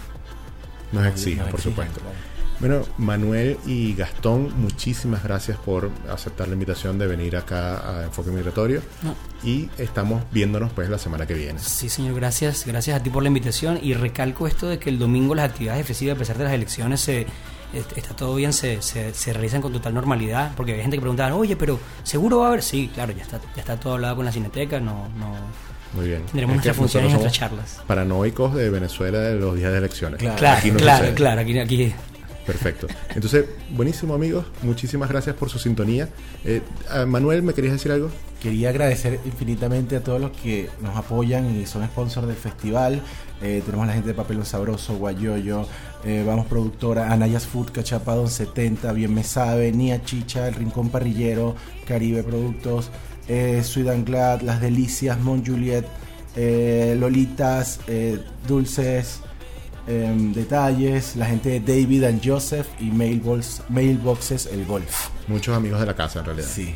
Nos 0.91 1.06
exigen, 1.08 1.39
nos 1.39 1.49
por 1.49 1.60
exigen, 1.60 1.72
supuesto. 1.72 1.99
claro. 2.01 2.33
Bueno, 2.64 2.86
Manuel 2.97 3.57
y 3.66 3.93
Gastón, 3.93 4.53
muchísimas 4.61 5.22
gracias 5.22 5.57
por 5.57 5.89
aceptar 6.09 6.47
la 6.47 6.53
invitación 6.53 6.97
de 6.97 7.07
venir 7.07 7.36
acá 7.36 7.99
a 7.99 8.03
Enfoque 8.05 8.32
Migratorio. 8.32 8.82
No. 9.01 9.14
Y 9.43 9.70
estamos 9.78 10.24
viéndonos 10.32 10.72
pues 10.72 10.88
la 10.89 10.97
semana 10.97 11.26
que 11.26 11.34
viene. 11.34 11.59
Sí, 11.59 11.89
señor, 11.89 12.16
gracias. 12.16 12.66
Gracias 12.66 12.97
a 12.97 13.03
ti 13.03 13.09
por 13.09 13.22
la 13.22 13.28
invitación. 13.28 13.80
Y 13.82 13.95
recalco 13.95 14.47
esto 14.47 14.70
de 14.70 14.80
que 14.80 14.89
el 14.89 14.97
domingo 14.97 15.36
las 15.36 15.49
actividades 15.49 15.80
de 15.80 15.84
FECIDA, 15.93 16.14
a 16.14 16.16
pesar 16.16 16.38
de 16.38 16.45
las 16.45 16.53
elecciones, 16.53 17.01
se, 17.01 17.28
est- 17.74 17.97
está 17.97 18.16
todo 18.16 18.34
bien, 18.36 18.53
se, 18.53 18.82
se, 18.82 19.14
se 19.14 19.34
realizan 19.34 19.61
con 19.61 19.74
total 19.74 19.93
normalidad. 19.93 20.53
Porque 20.55 20.72
hay 20.76 20.80
gente 20.82 20.95
que 20.95 21.01
preguntaba, 21.01 21.36
oye, 21.36 21.57
pero 21.57 21.78
¿seguro 22.03 22.38
va 22.39 22.45
a 22.45 22.47
haber? 22.47 22.64
Sí, 22.64 22.89
claro, 22.93 23.11
ya 23.11 23.24
está, 23.24 23.41
ya 23.57 23.59
está 23.59 23.78
todo 23.78 23.95
hablado 23.95 24.16
con 24.16 24.24
la 24.24 24.32
Cineteca. 24.32 24.80
No, 24.80 25.09
no, 25.20 25.36
Muy 25.95 26.07
bien. 26.07 26.26
Tendremos 26.28 26.55
nuestras 26.55 26.78
funciones 26.78 27.09
y 27.09 27.11
nuestras 27.11 27.34
charlas. 27.34 27.82
Paranoicos 27.86 28.55
de 28.55 28.70
Venezuela 28.70 29.20
de 29.20 29.36
los 29.36 29.53
días 29.57 29.74
de 29.74 29.80
elecciones. 29.80 30.18
Claro. 30.22 30.38
Claro, 30.38 30.57
Aquí 30.59 30.72
no 30.72 30.78
claro, 30.78 31.14
claro. 31.14 31.41
Aquí, 31.41 31.59
aquí 31.59 31.93
Perfecto. 32.46 32.88
Entonces, 33.16 33.46
buenísimo 33.72 34.14
amigos. 34.14 34.46
Muchísimas 34.64 35.10
gracias 35.10 35.36
por 35.36 35.50
su 35.50 35.60
sintonía. 35.60 36.10
Eh, 36.44 36.62
a 36.89 37.06
Manuel, 37.06 37.41
¿me 37.41 37.54
querías 37.54 37.74
decir 37.74 37.91
algo? 37.91 38.10
Quería 38.41 38.70
agradecer 38.70 39.20
infinitamente 39.26 39.96
a 39.96 40.04
todos 40.04 40.20
los 40.20 40.32
que 40.32 40.70
nos 40.82 40.98
apoyan 40.98 41.56
y 41.56 41.66
son 41.66 41.86
sponsors 41.86 42.28
del 42.28 42.36
festival. 42.36 43.02
Eh, 43.41 43.62
tenemos 43.66 43.88
la 43.88 43.94
gente 43.94 44.10
de 44.10 44.14
Papelón 44.14 44.46
Sabroso, 44.46 44.96
Guayoyo, 44.98 45.66
eh, 46.06 46.24
Vamos 46.26 46.48
Productora, 46.48 47.12
Anayas 47.14 47.46
Food, 47.46 47.72
Cachapadon 47.72 48.30
70, 48.30 48.91
Bien 48.91 49.14
Me 49.14 49.24
Sabe, 49.24 49.72
Nia 49.72 50.04
Chicha, 50.04 50.48
El 50.50 50.56
Rincón 50.56 50.89
Parrillero, 50.89 51.56
Caribe 51.86 52.24
Productos, 52.24 52.89
eh, 53.30 53.62
Sweet 53.64 54.06
Glad, 54.06 54.41
Las 54.41 54.60
Delicias, 54.60 55.18
Mon 55.20 55.46
Juliet, 55.46 55.86
eh, 56.36 56.98
Lolitas, 57.00 57.80
Dulces, 58.46 59.22
em, 59.88 60.34
Detalles, 60.34 61.16
la 61.16 61.26
gente 61.26 61.50
de 61.50 61.60
David 61.60 62.04
and 62.06 62.22
Joseph 62.24 62.68
y 62.80 62.86
Mailbox, 62.86 63.62
Mailboxes 63.70 64.48
El 64.48 64.66
Golf. 64.66 65.10
Muchos 65.28 65.56
amigos 65.56 65.80
de 65.80 65.86
la 65.86 65.96
casa, 65.96 66.20
en 66.20 66.26
realidad. 66.26 66.48
Sí. 66.48 66.76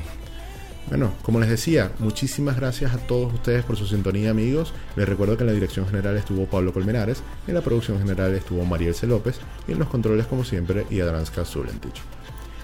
Bueno, 0.89 1.11
como 1.21 1.41
les 1.41 1.49
decía, 1.49 1.91
muchísimas 1.99 2.55
gracias 2.55 2.93
a 2.93 2.97
todos 2.97 3.33
ustedes 3.33 3.65
por 3.65 3.75
su 3.75 3.85
sintonía, 3.85 4.29
amigos. 4.29 4.73
Les 4.95 5.07
recuerdo 5.07 5.35
que 5.35 5.43
en 5.43 5.47
la 5.47 5.53
dirección 5.53 5.85
general 5.85 6.15
estuvo 6.15 6.45
Pablo 6.45 6.71
Colmenares, 6.71 7.21
en 7.45 7.55
la 7.55 7.61
producción 7.61 7.99
general 7.99 8.33
estuvo 8.33 8.63
Marielce 8.63 9.05
López 9.05 9.37
y 9.67 9.73
en 9.73 9.79
los 9.79 9.89
controles, 9.89 10.27
como 10.27 10.45
siempre, 10.45 10.85
Yadranska 10.89 11.43
Zulentich. 11.43 12.01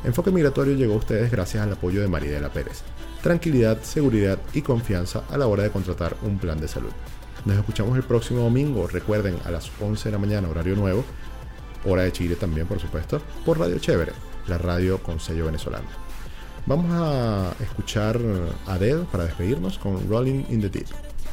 Enfoque 0.05 0.31
Migratorio 0.31 0.75
llegó 0.75 0.93
a 0.93 0.97
ustedes 0.97 1.31
gracias 1.31 1.63
al 1.63 1.73
apoyo 1.73 2.01
de 2.01 2.07
Maridela 2.07 2.49
Pérez. 2.49 2.83
Tranquilidad, 3.21 3.81
seguridad 3.83 4.37
y 4.53 4.61
confianza 4.61 5.23
a 5.29 5.37
la 5.37 5.47
hora 5.47 5.63
de 5.63 5.71
contratar 5.71 6.15
un 6.23 6.37
plan 6.37 6.59
de 6.59 6.67
salud. 6.69 6.91
Nos 7.45 7.57
escuchamos 7.57 7.97
el 7.97 8.03
próximo 8.03 8.41
domingo, 8.41 8.87
recuerden, 8.87 9.37
a 9.43 9.51
las 9.51 9.69
11 9.81 10.05
de 10.05 10.11
la 10.13 10.17
mañana, 10.17 10.47
horario 10.47 10.75
nuevo, 10.75 11.03
hora 11.85 12.03
de 12.03 12.11
Chile 12.13 12.35
también, 12.35 12.67
por 12.67 12.79
supuesto, 12.79 13.21
por 13.45 13.59
Radio 13.59 13.79
Chévere, 13.79 14.13
la 14.47 14.57
radio 14.57 15.03
con 15.03 15.19
sello 15.19 15.45
venezolano. 15.45 15.87
Vamos 16.65 16.85
a 16.93 17.53
escuchar 17.61 18.17
a 18.65 18.73
Adele 18.75 19.05
para 19.11 19.25
despedirnos 19.25 19.77
con 19.77 20.07
Rolling 20.07 20.45
in 20.49 20.61
the 20.61 20.69
Deep. 20.69 21.12